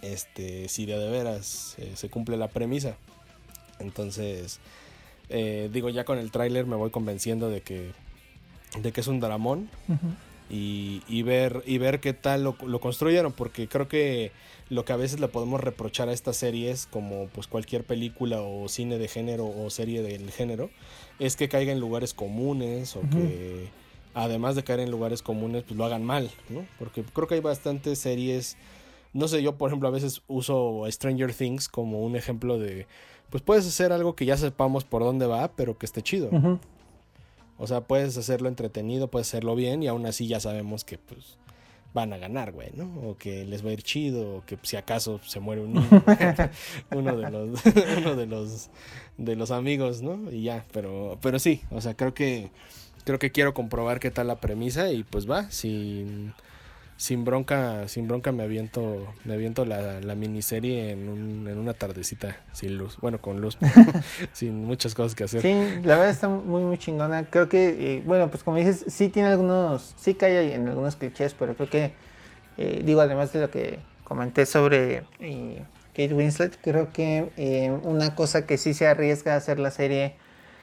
[0.00, 2.96] este, si de, de veras eh, se cumple la premisa.
[3.78, 4.60] Entonces,
[5.30, 7.92] eh, digo, ya con el tráiler me voy convenciendo de que,
[8.80, 9.70] de que es un dramón.
[10.50, 14.32] y, ver, y ver qué tal lo, lo, construyeron, porque creo que
[14.68, 18.68] lo que a veces le podemos reprochar a estas series, como pues cualquier película o
[18.68, 20.70] cine de género o serie del género,
[21.20, 23.68] es que caiga en lugares comunes o que
[24.14, 26.66] además de caer en lugares comunes, pues lo hagan mal, ¿no?
[26.78, 28.56] Porque creo que hay bastantes series,
[29.12, 32.86] no sé, yo por ejemplo a veces uso Stranger Things como un ejemplo de
[33.30, 36.30] pues puedes hacer algo que ya sepamos por dónde va, pero que esté chido.
[37.58, 41.38] O sea, puedes hacerlo entretenido, puedes hacerlo bien y aún así ya sabemos que pues
[41.92, 42.84] van a ganar, güey, ¿no?
[43.02, 46.04] O que les va a ir chido, o que si acaso se muere un niño,
[46.92, 47.60] uno de los
[47.98, 48.70] uno de los
[49.18, 50.30] de los amigos, ¿no?
[50.30, 52.50] Y ya, pero pero sí, o sea, creo que
[53.04, 56.32] creo que quiero comprobar qué tal la premisa y pues va, sin
[57.00, 61.72] sin bronca, sin bronca me aviento, me aviento la, la miniserie en, un, en una
[61.72, 63.56] tardecita sin luz, bueno con luz,
[64.34, 65.40] sin muchas cosas que hacer.
[65.40, 67.24] Sí, la verdad está muy muy chingona.
[67.24, 71.32] Creo que, eh, bueno, pues como dices, sí tiene algunos, sí cae en algunos clichés,
[71.32, 71.92] pero creo que,
[72.58, 75.62] eh, digo, además de lo que comenté sobre eh,
[75.94, 80.16] Kate Winslet, creo que una cosa que sí se arriesga a hacer la serie,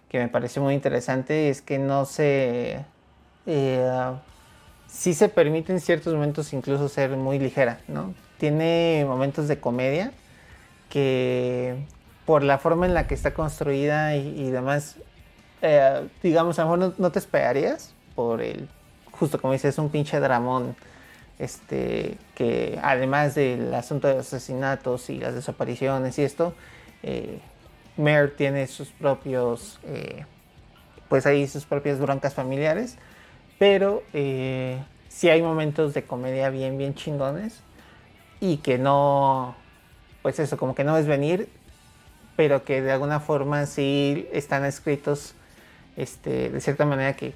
[0.08, 2.86] que me parece muy interesante, es que no se
[4.88, 8.14] sí se permite en ciertos momentos incluso ser muy ligera, ¿no?
[8.38, 10.12] Tiene momentos de comedia
[10.90, 11.76] que
[12.26, 14.98] por la forma en la que está construida y, demás,
[15.62, 18.68] eh, digamos, a lo mejor no, te esperarías por el,
[19.12, 20.76] justo como dices, un pinche dramón,
[21.40, 26.54] este, que además del asunto de los asesinatos y las desapariciones y esto,
[27.04, 27.40] eh,
[27.96, 30.26] Mare tiene sus propios, eh,
[31.10, 32.98] pues ahí sus propias broncas familiares
[33.58, 37.62] pero eh, sí hay momentos de comedia bien, bien chingones
[38.40, 39.56] y que no,
[40.22, 41.50] pues eso, como que no es venir,
[42.36, 45.34] pero que de alguna forma sí están escritos
[45.96, 47.34] este, de cierta manera que,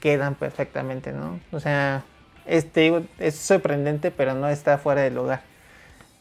[0.00, 1.38] quedan perfectamente, ¿no?
[1.52, 2.02] O sea,
[2.44, 5.42] este, es sorprendente, pero no está fuera del lugar.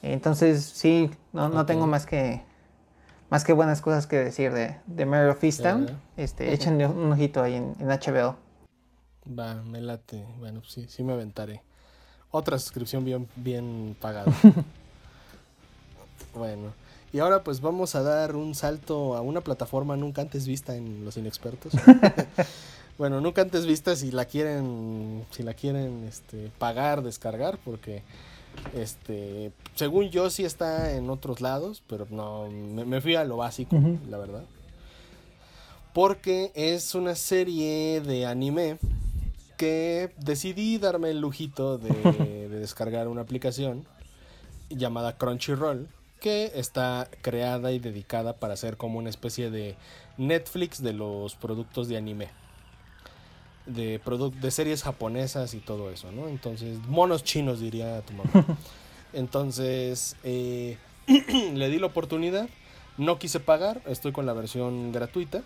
[0.04, 2.44] Entonces, sí, no, no tengo más que
[3.32, 5.88] más que buenas cosas que decir de, de Mary of Easttown.
[6.18, 8.36] Este, échenle un ojito ahí en, en HBO.
[9.28, 10.26] Va, me late.
[10.40, 11.62] Bueno, sí, sí me aventaré.
[12.32, 14.34] Otra suscripción bien, bien pagada.
[16.34, 16.74] bueno.
[17.14, 21.04] Y ahora pues vamos a dar un salto a una plataforma nunca antes vista en
[21.04, 21.74] los inexpertos.
[22.98, 28.02] bueno, nunca antes vista si la quieren, si la quieren este, pagar, descargar, porque
[28.74, 33.78] este, según yo sí está en otros lados, pero no, me, fui a lo básico,
[34.10, 34.44] la verdad.
[35.94, 38.78] Porque es una serie de anime
[39.62, 43.86] que decidí darme el lujito de, descargar una aplicación
[44.72, 45.88] llamada Crunchyroll
[46.20, 49.76] que está creada y dedicada para ser como una especie de
[50.18, 52.30] Netflix de los productos de anime.
[53.68, 54.02] De,
[54.42, 56.28] de series japonesas y todo eso, ¿no?
[56.28, 58.58] Entonces, monos chinos diría tu mamá.
[59.14, 60.80] Entonces, eh,
[61.54, 62.50] le di la oportunidad,
[62.98, 65.44] no quise pagar, estoy con la versión gratuita.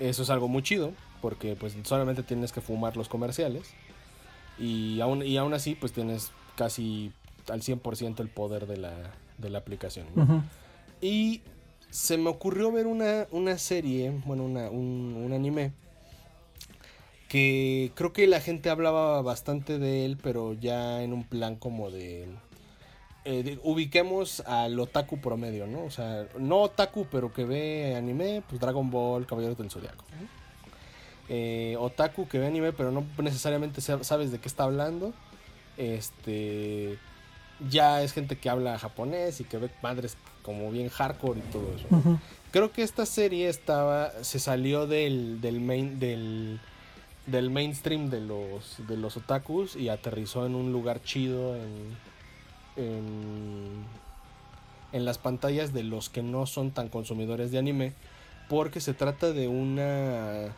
[0.00, 0.94] Eso es algo muy chido,
[1.26, 3.72] porque pues solamente tienes que fumar los comerciales
[4.60, 7.10] y aún, y aún así pues tienes casi
[7.48, 8.92] al 100% el poder de la,
[9.36, 10.06] de la aplicación.
[11.00, 11.40] Y
[11.90, 15.72] se me ocurrió ver una, una serie, bueno, una, un, anime,
[17.28, 21.90] que creo que la gente hablaba bastante de él, pero ya en un plan como
[21.90, 22.28] de...
[23.24, 25.82] Eh, ubiquemos al otaku promedio, ¿no?
[25.82, 30.04] O sea, no otaku, pero que ve anime, pues Dragon Ball, Caballeros del Zodiaco.
[31.28, 35.12] Eh, otaku que ve anime, pero no necesariamente sabes de qué está hablando.
[35.76, 36.98] Este
[37.70, 41.74] ya es gente que habla japonés y que ve madres como bien hardcore y todo
[41.74, 42.20] eso.
[42.52, 46.60] Creo que esta serie estaba se salió del, del main del,
[47.26, 51.96] del mainstream de los de los otakus y aterrizó en un lugar chido en,
[52.76, 53.84] en
[54.92, 57.92] en las pantallas de los que no son tan consumidores de anime
[58.48, 60.54] porque se trata de una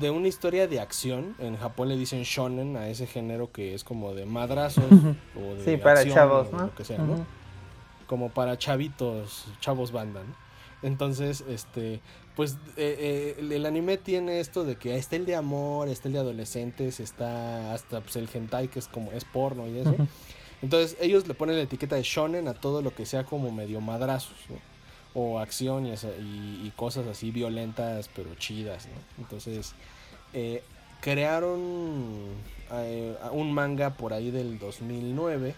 [0.00, 1.34] de una historia de acción.
[1.38, 4.84] En Japón le dicen shonen a ese género que es como de madrazos
[5.36, 6.64] o de sí, para chavos, ¿no?
[6.66, 7.26] Lo que sea, ¿no?
[8.12, 10.34] como para chavitos, chavos banda, ¿no?
[10.82, 12.02] Entonces, este,
[12.36, 16.12] pues eh, eh, el, anime tiene esto de que está el de amor, está el
[16.12, 19.96] de adolescentes, está hasta pues, el hentai que es como es porno y eso.
[20.60, 23.80] Entonces ellos le ponen la etiqueta de shonen a todo lo que sea como medio
[23.80, 24.36] madrazos,
[25.14, 29.22] O acción y, cosas así violentas pero chidas, ¿no?
[29.22, 29.74] Entonces
[30.32, 30.62] eh,
[31.00, 31.60] crearon
[33.32, 35.54] un manga por ahí del 2009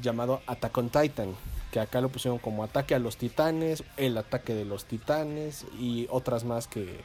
[0.00, 1.34] llamado Attack on Titan
[1.76, 6.06] que acá lo pusieron como ataque a los titanes, el ataque de los titanes y
[6.10, 7.00] otras más que,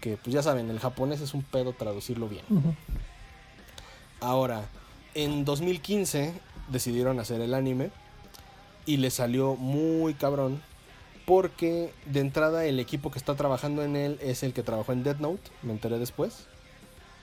[0.00, 2.44] que pues ya saben, el japonés es un pedo traducirlo bien.
[4.20, 4.64] Ahora,
[5.14, 6.32] en 2015
[6.68, 7.90] decidieron hacer el anime
[8.86, 10.62] y le salió muy cabrón
[11.26, 15.02] porque de entrada el equipo que está trabajando en él es el que trabajó en
[15.02, 16.46] Dead Note, me enteré después.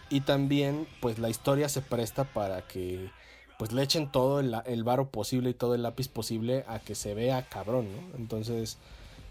[0.09, 3.09] Y también pues la historia se presta para que
[3.57, 6.95] pues le echen todo el, el varo posible y todo el lápiz posible a que
[6.95, 8.17] se vea cabrón, ¿no?
[8.17, 8.77] Entonces,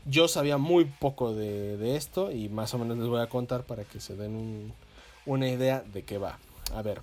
[0.09, 3.85] yo sabía muy poco de, esto y más o menos les voy a contar para
[3.85, 4.73] que se den
[5.27, 6.39] una idea de qué va.
[6.75, 7.03] A ver,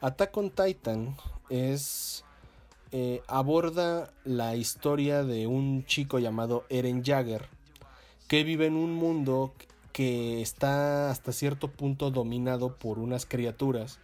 [0.00, 1.16] Attack on Titan
[1.50, 2.24] es...
[2.92, 7.48] Eh, aborda la historia de un chico llamado Eren Jagger
[8.26, 9.52] que vive en un mundo
[9.92, 13.98] que está hasta cierto punto dominado por unas criaturas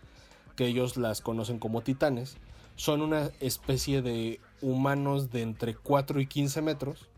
[0.56, 2.36] que ellos las conocen como titanes,
[2.74, 7.08] son una especie de humanos de entre 4 y 15 metros,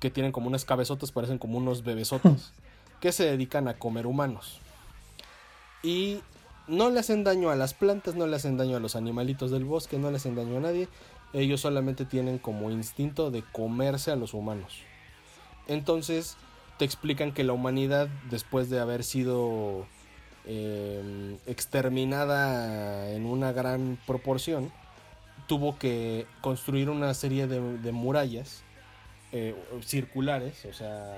[0.00, 2.52] que tienen como unas cabezotas, parecen como unos bebesotes,
[3.00, 4.58] que se dedican a comer humanos.
[5.82, 6.20] Y
[6.68, 9.64] no le hacen daño a las plantas, no le hacen daño a los animalitos del
[9.64, 10.88] bosque, no le hacen daño a nadie.
[11.32, 14.82] Ellos solamente tienen como instinto de comerse a los humanos.
[15.66, 16.36] Entonces
[16.78, 19.86] te explican que la humanidad, después de haber sido
[20.46, 24.70] Em, exterminada en una gran proporción,
[25.46, 28.62] tuvo que construir una serie de, murallas
[29.32, 31.16] eh, circulares, o sea,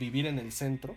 [0.00, 0.96] vivir en el centro.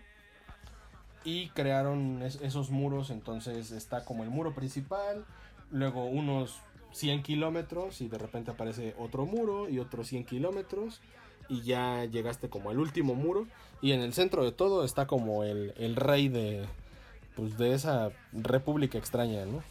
[1.27, 5.25] Y crearon esos muros, entonces está como el muro principal,
[5.71, 6.55] luego unos
[6.93, 11.01] 100 kilómetros y de repente aparece otro muro y otros 100 kilómetros
[11.49, 13.45] y ya llegaste como al último muro
[13.81, 16.65] y en el centro de todo está como el rey de,
[17.37, 19.63] pues de esa república extraña, ¿no?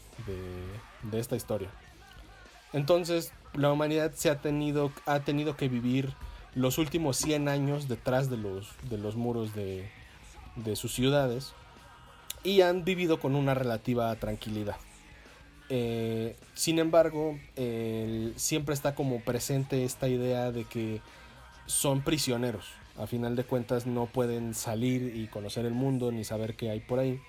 [1.11, 1.69] De, esta historia.
[2.73, 6.13] Entonces, la humanidad se ha tenido, ha tenido que vivir
[6.55, 9.91] los últimos 100 años detrás de los, de los muros de,
[10.57, 11.53] de sus ciudades
[12.43, 14.77] y han vivido con una relativa tranquilidad.
[15.69, 17.39] Eh, sin embargo,
[18.37, 21.01] siempre está como presente esta idea de que
[21.67, 22.67] son prisioneros.
[22.99, 26.81] A final de cuentas no pueden salir y conocer el mundo ni saber qué hay
[26.81, 27.21] por ahí.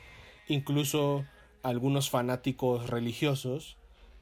[0.48, 1.26] Incluso
[1.62, 3.78] algunos fanáticos religiosos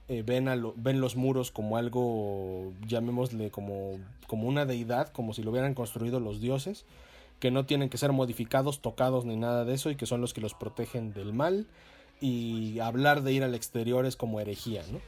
[0.07, 5.51] eh, ven, ven los muros como algo, llamémosle como, como una deidad, como si lo
[5.51, 6.85] hubieran construido los dioses,
[7.39, 10.33] que no tienen que ser modificados, tocados ni nada de eso y que son los
[10.33, 11.67] que los protegen del mal.
[12.21, 14.99] Y hablar de ir al exterior es como herejía, ¿no?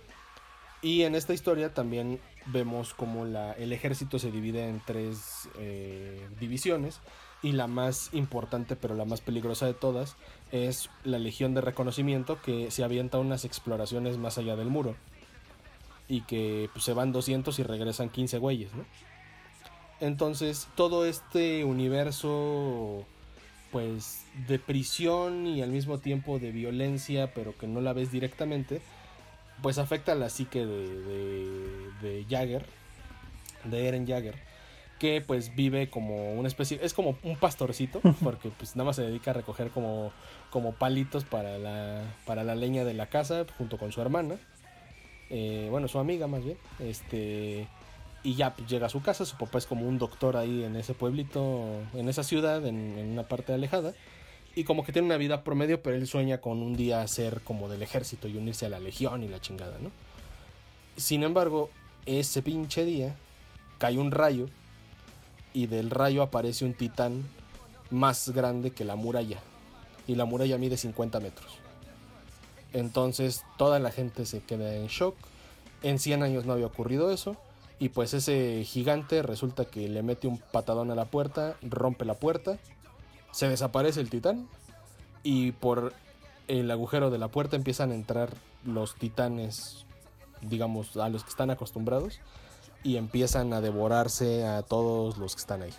[0.81, 6.27] Y en esta historia también vemos como la, el ejército se divide en tres eh,
[6.39, 6.99] divisiones
[7.41, 10.15] y la más importante pero la más peligrosa de todas
[10.51, 14.95] es la Legión de Reconocimiento que se avienta unas exploraciones más allá del muro
[16.07, 18.85] y que pues, se van 200 y regresan 15 güeyes, ¿no?
[19.99, 23.05] Entonces todo este universo
[23.71, 28.81] pues de prisión y al mismo tiempo de violencia pero que no la ves directamente
[29.61, 32.65] pues afecta a la psique de, de, de Jagger,
[33.65, 34.35] de Eren Jagger
[34.99, 39.03] que pues vive como una especie, es como un pastorcito, porque pues nada más se
[39.03, 40.11] dedica a recoger como,
[40.49, 44.35] como palitos para la, para la leña de la casa junto con su hermana,
[45.29, 47.67] eh, bueno, su amiga más bien, este,
[48.23, 50.75] y ya pues, llega a su casa, su papá es como un doctor ahí en
[50.75, 53.93] ese pueblito, en esa ciudad, en, una parte alejada,
[54.55, 57.69] y como que tiene una vida promedio, pero él sueña con un día ser como
[57.69, 59.91] del ejército y unirse a la legión y la chingada, ¿no?
[60.95, 61.69] Sin embargo,
[62.07, 63.15] ese pinche día
[63.77, 64.47] cae un rayo
[65.53, 67.23] y del rayo aparece un titán
[67.91, 69.39] más grande que la muralla.
[70.07, 71.59] Y la muralla mide 50 metros.
[72.73, 75.15] Entonces toda la gente se queda en shock.
[75.83, 77.37] En 100 años no había ocurrido eso.
[77.79, 82.15] Y pues ese gigante resulta que le mete un patadón a la puerta, rompe la
[82.15, 82.57] puerta,
[83.31, 84.47] se desaparece el titán
[85.21, 85.93] y por
[86.47, 88.33] el agujero de la puerta empiezan a entrar
[88.65, 89.85] los titanes,
[90.41, 92.19] digamos, a los que están acostumbrados
[92.83, 95.73] y empiezan a devorarse a todos los que están ahí.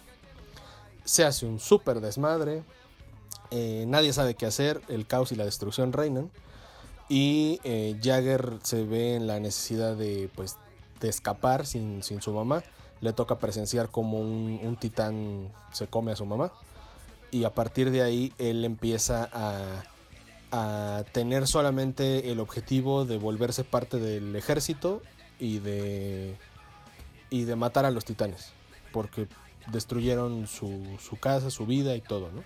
[1.05, 2.63] Se hace un súper desmadre,
[3.51, 6.31] eh, nadie sabe qué hacer, el caos y la destrucción reinan
[7.09, 10.57] y eh, Jagger se ve en la necesidad de pues
[11.07, 12.63] escapar sin, su mamá.
[13.01, 16.53] Le toca presenciar como un, titán se come a su mamá.
[17.31, 19.85] Y a partir de ahí él empieza a,
[20.51, 25.03] a tener solamente el objetivo de volverse parte del ejército
[25.39, 26.37] y de,
[27.31, 28.53] y de matar a los titanes.
[28.93, 29.29] Porque
[29.71, 32.43] destruyeron su, su casa, su vida y todo, ¿no?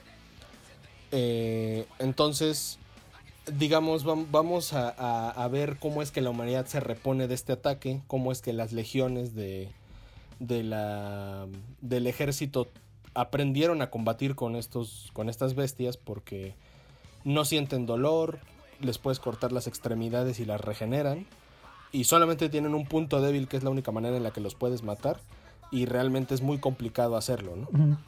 [1.12, 2.78] Eh, entonces,
[3.46, 8.32] digamos, vamos a, ver cómo es que la humanidad se repone de este ataque, cómo
[8.32, 9.70] es que las legiones de,
[10.38, 11.46] de la,
[11.80, 12.68] del ejército
[13.14, 16.54] aprendieron a combatir con, estos, con estas bestias porque
[17.24, 18.38] no sienten dolor,
[18.80, 21.26] les puedes cortar las extremidades y las regeneran,
[21.92, 24.54] y solamente tienen un punto débil que es la única manera en la que los
[24.54, 25.20] puedes matar
[25.70, 27.98] y realmente es muy complicado hacerlo, ¿no?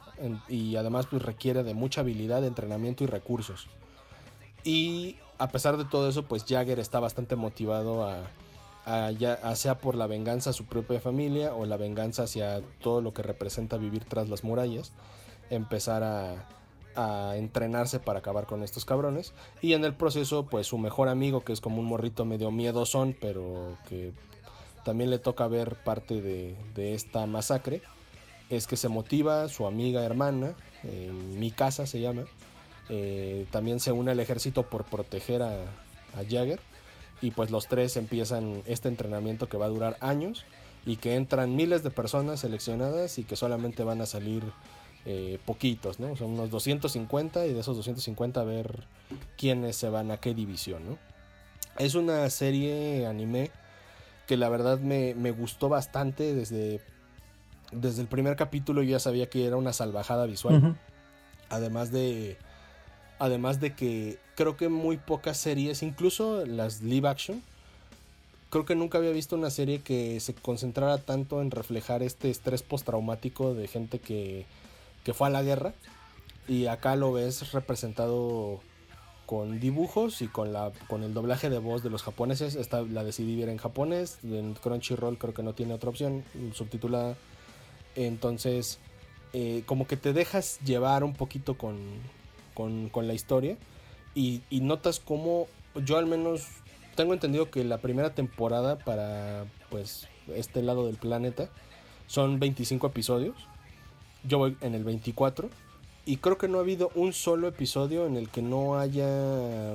[0.47, 3.67] y además pues, requiere de mucha habilidad, entrenamiento y recursos.
[4.65, 9.95] Y a pesar de todo eso, pues Jagger está bastante motivado a, ya, sea por
[9.95, 14.03] la venganza a su propia familia o la venganza hacia todo lo que representa vivir
[14.05, 14.91] tras las murallas,
[15.49, 16.47] empezar a,
[17.35, 19.33] entrenarse para acabar con estos cabrones.
[19.61, 23.17] Y en el proceso, pues su mejor amigo, que es como un morrito medio miedosón,
[23.19, 24.13] pero que
[24.85, 27.81] también le toca ver parte de, esta masacre,
[28.49, 30.55] es que se motiva su amiga hermana,
[31.37, 32.23] mi casa se llama,
[32.89, 35.57] eh, también se une al ejército por proteger a,
[36.29, 36.61] Jagger
[37.21, 40.45] y pues los tres empiezan este entrenamiento que va a durar años
[40.85, 44.43] y que entran miles de personas seleccionadas y que solamente van a salir
[45.05, 46.15] eh, poquitos, ¿no?
[46.15, 48.85] Son unos 250 y de esos 250 a ver
[49.37, 50.97] quiénes se van a qué división, ¿no?
[51.77, 53.51] Es una serie anime
[54.25, 56.79] que la verdad me, gustó bastante desde,
[57.71, 60.77] desde el primer capítulo yo ya sabía que era una salvajada visual.
[61.49, 62.37] Además de
[63.19, 67.41] además de que creo que muy pocas series, incluso las live action,
[68.49, 72.63] creo que nunca había visto una serie que se concentrara tanto en reflejar este estrés
[72.63, 74.45] postraumático de gente que,
[75.03, 75.73] que fue a la guerra.
[76.47, 78.59] Y acá lo ves representado
[79.25, 82.55] con dibujos y con la con el doblaje de voz de los japoneses.
[82.55, 84.19] Esta la decidí ver en japonés.
[84.23, 87.17] En Crunchyroll creo que no tiene otra opción, subtitulada.
[87.95, 88.79] Entonces,
[89.33, 91.77] eh, como que te dejas llevar un poquito con,
[92.55, 93.57] con, la historia.
[94.15, 96.47] Y, y, notas como yo al menos
[96.95, 101.49] tengo entendido que la primera temporada para pues este lado del planeta
[102.07, 103.35] son 25 episodios.
[104.23, 105.49] Yo voy en el 24
[106.05, 109.07] y creo que no ha habido un solo episodio en el que no haya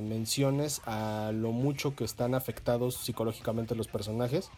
[0.00, 4.50] menciones a lo mucho que están afectados psicológicamente los personajes,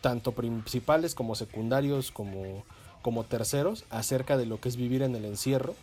[0.00, 2.64] tanto principales como secundarios como,
[3.02, 5.74] como terceros, acerca de lo que es vivir en el encierro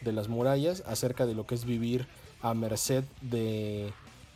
[0.00, 2.06] de las murallas, acerca de lo que es vivir
[2.42, 3.92] a merced de,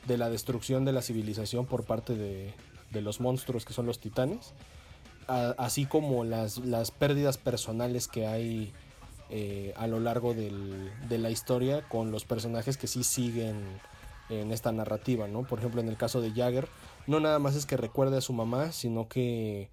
[0.07, 2.53] de la destrucción de la civilización por parte de,
[2.95, 4.55] de los monstruos que son los titanes,
[5.27, 8.73] así como las, las pérdidas personales que hay
[9.31, 13.81] eh, a lo largo de la historia con los personajes que sí siguen
[14.31, 15.43] en esta narrativa, ¿no?
[15.43, 16.69] Por ejemplo, en el caso de Jagger,
[17.07, 19.71] no nada más es que recuerde a su mamá, sino que,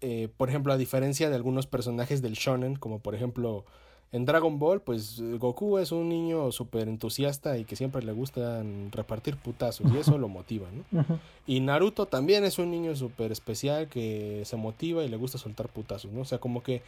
[0.00, 3.64] eh, por ejemplo, a diferencia de algunos personajes del shonen, como por ejemplo
[4.10, 8.62] en Dragon Ball, pues Goku es un niño súper entusiasta y que siempre le gusta
[8.90, 11.04] repartir putazos y eso lo motiva, ¿no?
[11.46, 15.68] Y Naruto también es un niño súper especial que se motiva y le gusta soltar
[15.68, 16.22] putazos, ¿no?
[16.22, 16.80] O sea, como que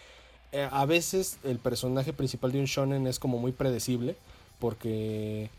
[0.52, 4.16] eh, a veces el personaje principal de un shonen es como muy predecible
[4.58, 5.50] porque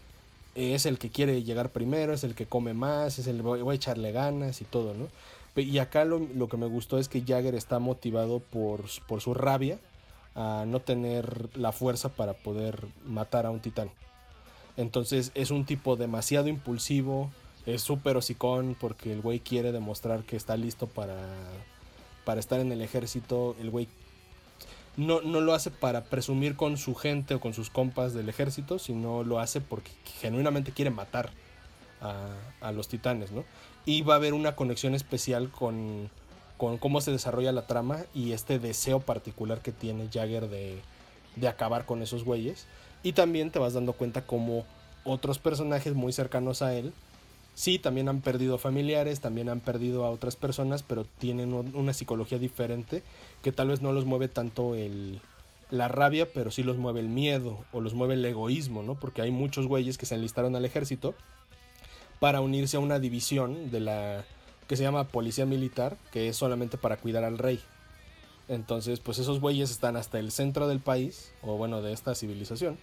[0.56, 3.76] es el que quiere llegar primero, es el que come más, es el voy, a
[3.76, 5.08] echarle ganas y todo, ¿no?
[5.62, 9.34] Y acá lo, lo, que me gustó es que Jagger está motivado por, por su
[9.34, 9.80] rabia
[10.36, 13.92] a no tener la fuerza para poder matar a un titán.
[14.78, 17.30] Entonces es un tipo demasiado impulsivo,
[17.66, 21.18] es súper hocicón porque el güey quiere demostrar que está listo para,
[22.26, 23.56] para estar en el ejército.
[23.60, 23.88] El güey
[24.98, 28.80] no, no lo hace para presumir con su gente o con sus compas del ejército,
[28.80, 31.32] sino lo hace porque genuinamente quiere matar
[32.02, 33.46] a, los titanes, ¿no?
[33.86, 36.10] Y va a haber una conexión especial con,
[36.62, 40.80] con cómo se desarrolla la trama y este deseo particular que tiene Jagger de,
[41.36, 42.68] de acabar con esos güeyes.
[43.02, 44.64] Y también te vas dando cuenta cómo
[45.04, 46.94] otros personajes muy cercanos a él
[47.56, 52.38] Sí, también han perdido familiares, también han perdido a otras personas, pero tienen una psicología
[52.38, 53.02] diferente
[53.42, 55.20] que tal vez no los mueve tanto el,
[55.72, 58.96] la rabia, pero sí los mueve el miedo o los mueve el egoísmo, ¿no?
[58.96, 61.16] Porque hay muchos güeyes que se enlistaron al ejército
[62.20, 64.26] para unirse a una división de la
[64.72, 67.60] que se llama policía militar, que es solamente para cuidar al rey.
[68.48, 72.78] Entonces, pues esos güeyes están hasta el centro del país, o bueno, de esta civilización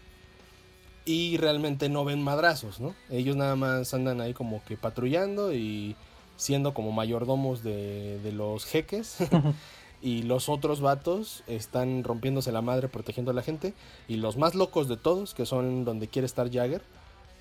[1.07, 2.95] y realmente no ven madrazos, ¿no?
[3.09, 5.97] Ellos nada más andan ahí como que patrullando y,
[6.37, 9.17] siendo como mayordomos de, de los jeques.
[10.03, 13.73] y los otros vatos están rompiéndose la madre protegiendo a la gente.
[14.09, 16.83] Y los más locos de todos, que son donde quiere estar Jagger,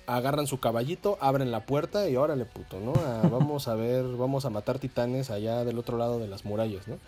[0.08, 2.92] agarran su caballito, abren la puerta y órale puto, ¿no?
[2.96, 6.88] Ah, vamos a ver, vamos a matar titanes allá del otro lado de las murallas,
[6.88, 6.98] ¿no?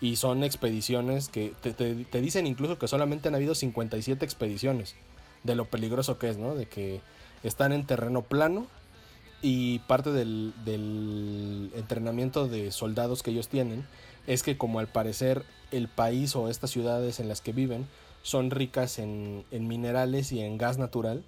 [0.00, 4.94] Y son expediciones que te, te, dicen incluso que solamente han habido 57 expediciones
[5.42, 6.54] de lo peligroso que es, ¿no?
[6.54, 7.00] De que
[7.42, 8.66] están en terreno plano
[9.42, 13.86] y parte del, del entrenamiento de soldados que ellos tienen
[14.26, 17.86] es que como al parecer el país o estas ciudades en las que viven
[18.22, 21.24] son ricas en, minerales y en gas natural,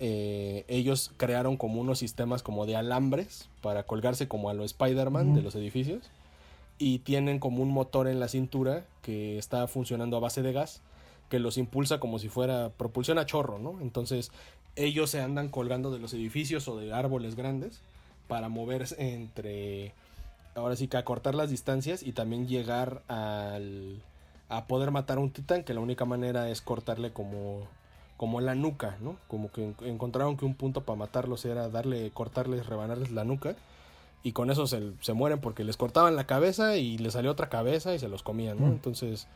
[0.00, 5.34] eh, ellos crearon como unos sistemas como de alambres para colgarse como a lo Spider-Man
[5.34, 6.10] de los edificios
[6.78, 10.82] y tienen como un motor en la cintura que está funcionando a base de gas
[11.30, 13.80] que los impulsa como si fuera propulsión a chorro, ¿no?
[13.80, 14.30] Entonces
[14.76, 17.80] ellos se andan colgando de los edificios o de árboles grandes
[18.28, 19.92] para moverse entre
[20.54, 24.00] ahora sí que acortar las distancias y también llegar al,
[24.48, 27.66] a poder matar a un titán, que la única manera es cortarle como,
[28.16, 29.16] como la nuca, ¿no?
[29.28, 33.56] Como que encontraron que un punto para matarlos era darle, cortarles, rebanarles la nuca.
[34.22, 37.48] Y con eso se, se mueren porque les cortaban la cabeza y les salió otra
[37.48, 38.66] cabeza y se los comían, ¿no?
[38.66, 38.72] Mm.
[38.72, 39.28] Entonces,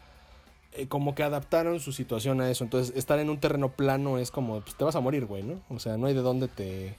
[0.72, 2.64] eh, como que adaptaron su situación a eso.
[2.64, 5.60] Entonces, estar en un terreno plano es como, pues te vas a morir, güey, ¿no?
[5.68, 6.94] O sea, no hay de dónde te,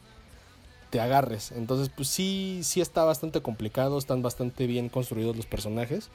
[0.90, 1.52] te agarres.
[1.52, 6.10] Entonces, pues sí, sí está bastante complicado, están bastante bien construidos los personajes.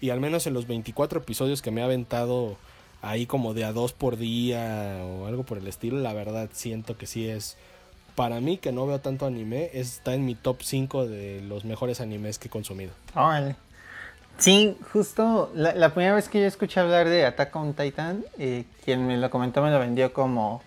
[0.00, 2.56] Y al menos en los 24 episodios que me ha aventado
[3.02, 6.96] ahí como de a dos por día o algo por el estilo, la verdad siento
[6.96, 7.56] que sí es,
[8.14, 12.00] para mí que no veo tanto anime, está en mi top 5 de los mejores
[12.00, 12.92] animes que he consumido.
[14.38, 19.06] Sí, justo la, primera vez que yo escuché hablar de Attack on Titan, eh, quien
[19.06, 20.62] me lo comentó me lo vendió como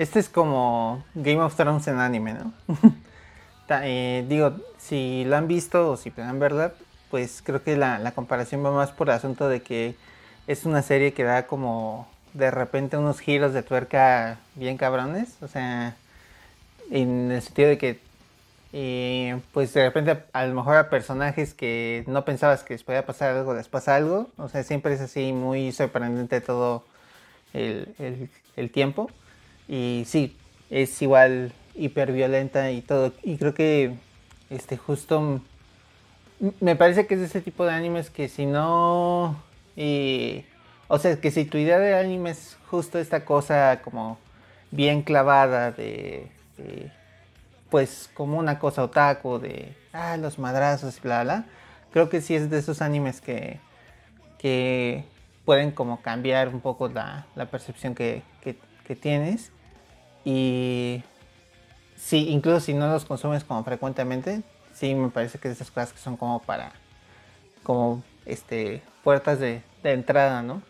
[0.00, 2.52] este es como Game of Thrones en anime, ¿no?
[3.84, 6.72] Eh, digo, si lo han visto o si pueden verla,
[7.08, 9.94] pues creo que la, comparación va más por el asunto de que
[10.50, 15.36] es una serie que da como de repente unos giros de tuerca bien cabrones.
[15.42, 15.94] O sea,
[16.90, 18.00] en el sentido de que,
[18.72, 23.06] eh, pues de repente a lo mejor a personajes que no pensabas que les podía
[23.06, 24.28] pasar algo, les pasa algo.
[24.38, 26.84] O sea, siempre es así muy sorprendente todo
[27.54, 29.08] el tiempo.
[29.68, 30.36] Y sí,
[30.68, 33.12] es igual hiperviolenta y todo.
[33.22, 33.94] Y creo que
[34.50, 35.40] este justo
[36.58, 39.36] me parece que es de ese tipo de animes que si no
[40.88, 44.18] o sea que si tu idea de anime es justo esta cosa como
[44.70, 46.30] bien clavada de,
[47.70, 51.44] pues como una cosa otaku de ah los madrazos y bla bla
[51.92, 53.60] creo que sí es de esos animes que
[54.38, 55.04] que
[55.44, 58.22] pueden como cambiar un poco la, percepción que,
[58.90, 59.52] que tienes.
[60.24, 61.04] Y
[61.96, 64.42] sí, incluso si no los consumes como frecuentemente,
[64.74, 66.72] sí me parece que es esas cosas que son como para,
[67.62, 70.62] como, este, puertas de, entrada, ¿no?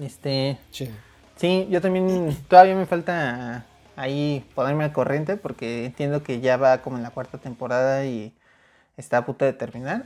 [0.00, 0.90] Este, sí.
[1.36, 3.64] sí, yo también, todavía me falta
[3.96, 8.32] ahí ponerme al corriente porque entiendo que ya va como en la cuarta temporada y
[8.96, 10.04] está a punto de terminar.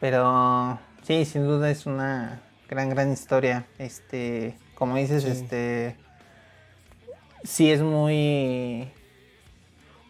[0.00, 3.66] Pero sí, sin duda es una gran, gran historia.
[3.78, 5.96] Este, como dices, este
[7.46, 8.88] sí es muy...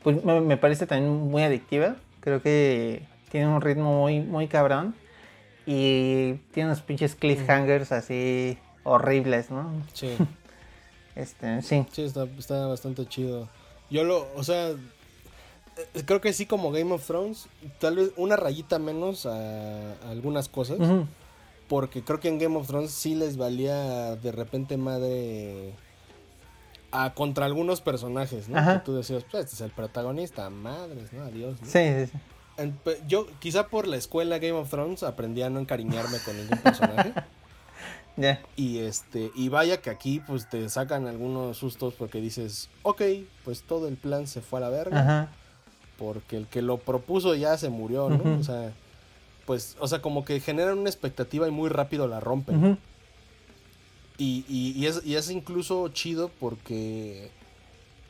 [0.02, 1.96] Pues me, parece también muy adictiva.
[2.20, 4.94] Creo que tiene un ritmo muy, muy cabrón.
[5.66, 9.82] Y tiene unos pinches cliffhangers así horribles, ¿no?
[9.92, 10.16] Sí.
[11.16, 11.84] este, sí.
[11.90, 13.48] Sí, está, bastante chido.
[13.90, 14.76] Yo lo, o sea, eh,
[16.04, 17.48] creo que sí como Game of Thrones,
[17.80, 20.78] tal vez una rayita menos a, algunas cosas.
[21.68, 25.74] Porque creo que en Game of Thrones sí les valía de repente madre
[27.14, 28.64] contra algunos personajes, ¿no?
[28.64, 31.24] Que tú decías, pues este es el protagonista, madres, ¿no?
[31.24, 31.58] Adiós.
[31.64, 32.18] Sí, sí, sí.
[33.06, 37.12] Yo, quizá por la escuela Game of Thrones, aprendí a no encariñarme con ningún personaje.
[38.18, 38.40] Ya.
[38.56, 43.02] Y este, y vaya que aquí pues te sacan algunos sustos porque dices, ok,
[43.44, 45.00] pues todo el plan se fue a la verga.
[45.00, 45.28] Ajá.
[45.98, 48.38] Porque el que lo propuso ya se murió, ¿no?
[48.38, 48.72] O sea,
[49.46, 52.78] pues, o sea, como que generan una expectativa y muy rápido la rompen.
[54.18, 57.30] Y, es, incluso chido porque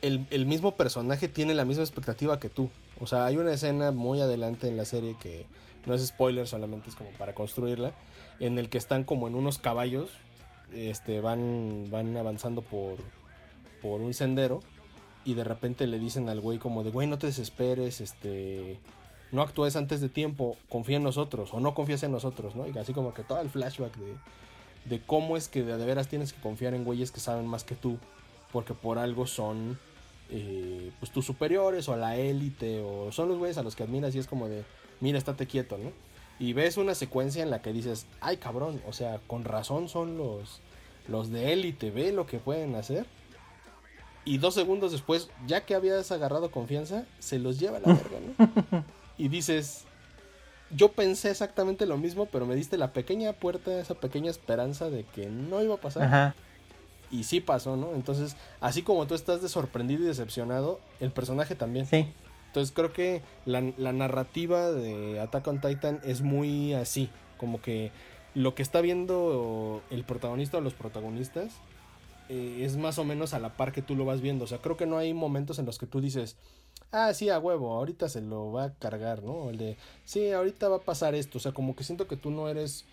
[0.01, 2.69] el, mismo personaje tiene la misma expectativa que tú.
[2.99, 5.45] O sea, hay una escena muy adelante en la serie que
[5.85, 7.93] no es spoiler, solamente es como para construirla,
[8.39, 10.09] en el que están como en unos caballos,
[10.73, 12.97] este, van, van avanzando por,
[13.81, 14.59] por un sendero
[15.23, 18.79] y de repente le dicen al güey como de, güey, no te desesperes, este,
[19.31, 22.67] no actúes antes de tiempo, confía en nosotros o no confías en nosotros, ¿no?
[22.67, 24.15] Y así como que todo el flashback de
[24.89, 27.75] de cómo es que de, veras tienes que confiar en güeyes que saben más que
[27.75, 27.97] tú,
[28.51, 29.79] porque por algo son
[30.29, 33.83] eh, pues tus superiores o a la élite o son los güeyes a los que
[33.83, 34.63] admiras y es como de,
[34.99, 35.91] mira, estate quieto, ¿no?
[36.39, 40.17] Y ves una secuencia en la que dices, ay cabrón, o sea, con razón son
[40.17, 40.61] los,
[41.07, 43.05] los de élite, ve lo que pueden hacer.
[44.25, 48.17] Y dos segundos después, ya que habías agarrado confianza, se los lleva a la verga,
[48.37, 48.83] ¿no?
[49.19, 49.85] Y dices,
[50.69, 55.05] yo pensé exactamente lo mismo, pero me diste la pequeña puerta, esa pequeña esperanza de
[55.05, 56.03] que no iba a pasar.
[56.03, 56.35] Ajá.
[57.09, 57.93] Y sí pasó, ¿no?
[57.93, 61.85] Entonces, así como tú estás de sorprendido y decepcionado, el personaje también.
[61.85, 62.07] Sí.
[62.47, 67.91] Entonces creo que la, la narrativa de Attack on Titan es muy así, como que
[68.33, 71.53] lo que está viendo el protagonista o los protagonistas
[72.29, 74.45] eh, es más o menos a la par que tú lo vas viendo.
[74.45, 76.35] O sea, creo que no hay momentos en los que tú dices,
[76.91, 79.33] ah, sí, a huevo, ahorita se lo va a cargar, ¿no?
[79.33, 81.37] O el de, sí, ahorita va a pasar esto.
[81.37, 82.85] O sea, como que siento que tú no eres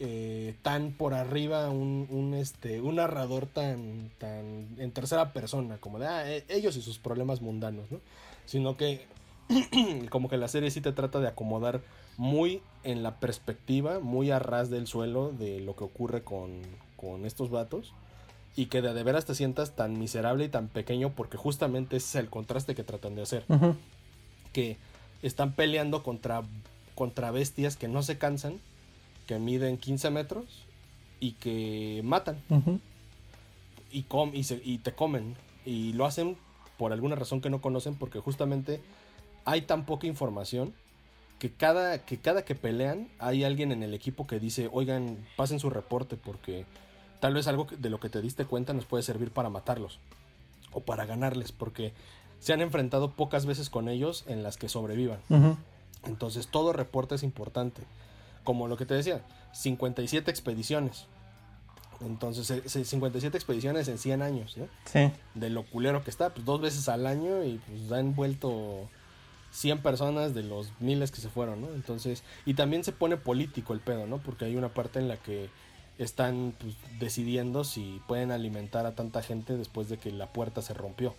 [0.00, 5.98] eh, tan por arriba un, un, este, un narrador tan, tan en tercera persona, como
[5.98, 8.00] de, ah, e- ellos y sus problemas mundanos, ¿no?
[8.46, 9.06] Sino que
[10.10, 11.80] como que la serie sí te trata de acomodar
[12.16, 16.62] muy en la perspectiva, muy a ras del suelo de lo que ocurre con,
[16.96, 17.92] con estos vatos.
[18.56, 22.06] Y que de, de veras te sientas tan miserable y tan pequeño porque justamente ese
[22.18, 23.44] es el contraste que tratan de hacer.
[24.52, 24.76] Que
[25.22, 26.42] están peleando contra,
[26.94, 28.60] contra bestias que no se cansan,
[29.26, 30.44] que miden 15 metros
[31.20, 32.40] y que matan
[33.92, 35.36] y, com y, se- y te comen.
[35.64, 36.36] Y lo hacen
[36.78, 38.80] por alguna razón que no conocen porque justamente
[39.44, 40.74] hay tan poca información
[41.38, 45.58] que cada, que cada que pelean hay alguien en el equipo que dice, oigan, pasen
[45.60, 46.64] su reporte porque
[47.20, 49.98] tal vez algo de lo que te diste cuenta nos puede servir para matarlos
[50.72, 51.92] o para ganarles porque
[52.40, 55.20] se han enfrentado pocas veces con ellos en las que sobrevivan.
[56.04, 57.82] Entonces todo reporte es importante.
[58.44, 59.22] Como lo que te decía,
[59.52, 61.06] 57 expediciones.
[62.00, 64.66] Entonces, eh, se- 57 expediciones en 100 años, ¿no?
[64.84, 65.10] Sí.
[65.34, 68.88] De lo culero que está, pues dos veces al año y pues han vuelto
[69.52, 71.68] 100 personas de los miles que se fueron, ¿no?
[71.68, 74.18] Entonces, y también se pone político el pedo, ¿no?
[74.18, 75.48] Porque hay una parte en la que
[75.96, 80.74] están pues, decidiendo si pueden alimentar a tanta gente después de que la puerta se
[80.74, 81.14] rompió.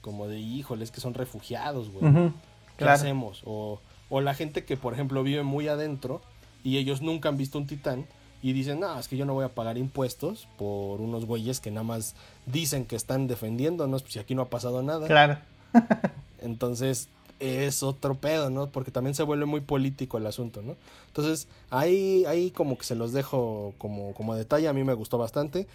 [0.00, 2.12] Como de, híjole, es que son refugiados, güey.
[2.12, 2.32] ¿Qué
[2.78, 2.92] Claro.
[2.92, 3.42] hacemos?
[3.44, 6.20] O, o la gente que, por ejemplo, vive muy adentro
[6.62, 8.06] y ellos nunca han visto un titán
[8.42, 11.70] y dicen, no, es que yo no voy a pagar impuestos por unos güeyes que
[11.70, 12.14] nada más
[12.44, 15.06] dicen que están defendiéndonos, pues si aquí no ha pasado nada.
[15.06, 15.38] Claro.
[16.42, 17.08] Entonces
[17.40, 18.68] es otro pedo, ¿no?
[18.68, 20.76] Porque también se vuelve muy político el asunto, ¿no?
[21.06, 25.18] Entonces ahí, ahí como que se los dejo como, como detalle, a mí me gustó
[25.18, 25.66] bastante.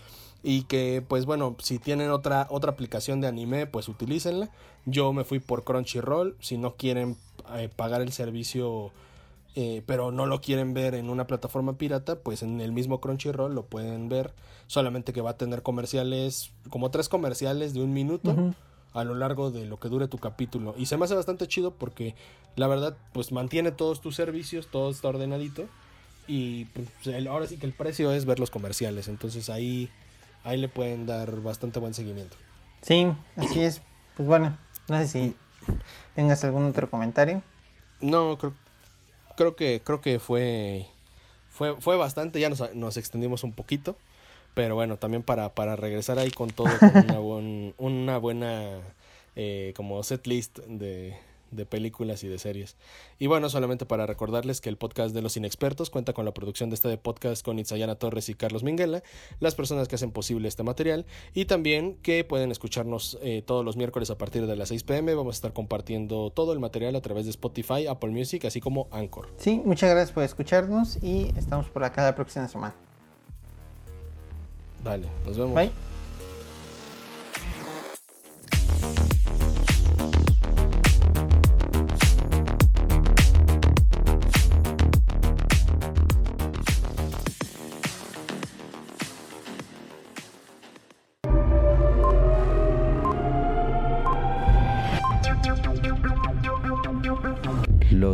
[0.44, 4.49] Y que pues bueno, si tienen otra, otra aplicación de anime, pues utilícenla.
[4.86, 7.18] Yo me fui por Crunchyroll, si no quieren
[7.56, 8.91] eh, pagar el servicio...
[9.56, 13.53] eh, pero no lo quieren ver en una plataforma pirata, pues en el mismo Crunchyroll
[13.53, 14.34] lo pueden ver.
[14.68, 18.32] Solamente que va a tener comerciales, como tres comerciales de un minuto
[18.94, 20.74] a lo largo de lo que dure tu capítulo.
[20.78, 22.16] Y se me hace bastante chido porque
[22.56, 25.66] la verdad, pues mantiene todos tus servicios, todo está ordenadito.
[26.28, 29.07] Y pues, el- ahora sí que el precio es ver los comerciales.
[29.07, 29.90] Entonces ahí,
[30.44, 32.38] ahí le pueden dar bastante buen seguimiento.
[32.82, 33.82] Sí, así es.
[34.16, 34.57] Pues bueno,
[34.88, 35.36] no sé si
[36.16, 37.41] tengas algún otro comentario.
[38.02, 38.53] No, creo,
[39.36, 40.86] creo que, creo que fue,
[41.49, 42.40] fue, fue bastante.
[42.40, 43.95] Ya nos, nos extendimos un poquito.
[44.56, 48.80] Pero bueno, también para, para regresar ahí con todo, con una, buen- una buena
[49.36, 51.16] eh, como set list de,
[51.52, 52.78] de películas y de series.
[53.18, 56.70] Y bueno, solamente para recordarles que el podcast de los inexpertos cuenta con la producción
[56.70, 59.04] de este podcast con Itzayana Torres y Carlos Minguela,
[59.40, 63.78] las personas que hacen posible este material, y también que pueden escucharnos eh, todos los
[63.78, 65.16] miércoles a partir de las 6 pm.
[65.16, 68.88] Vamos a estar compartiendo todo el material a través de Spotify, Apple Music, así como
[68.92, 69.30] Anchor.
[69.38, 72.76] Sí, muchas gracias por escucharnos y estamos por acá la próxima semana.
[74.84, 75.56] Vale, nos vemos.
[75.56, 75.89] Bye.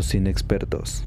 [0.05, 1.03] Los inexpertos.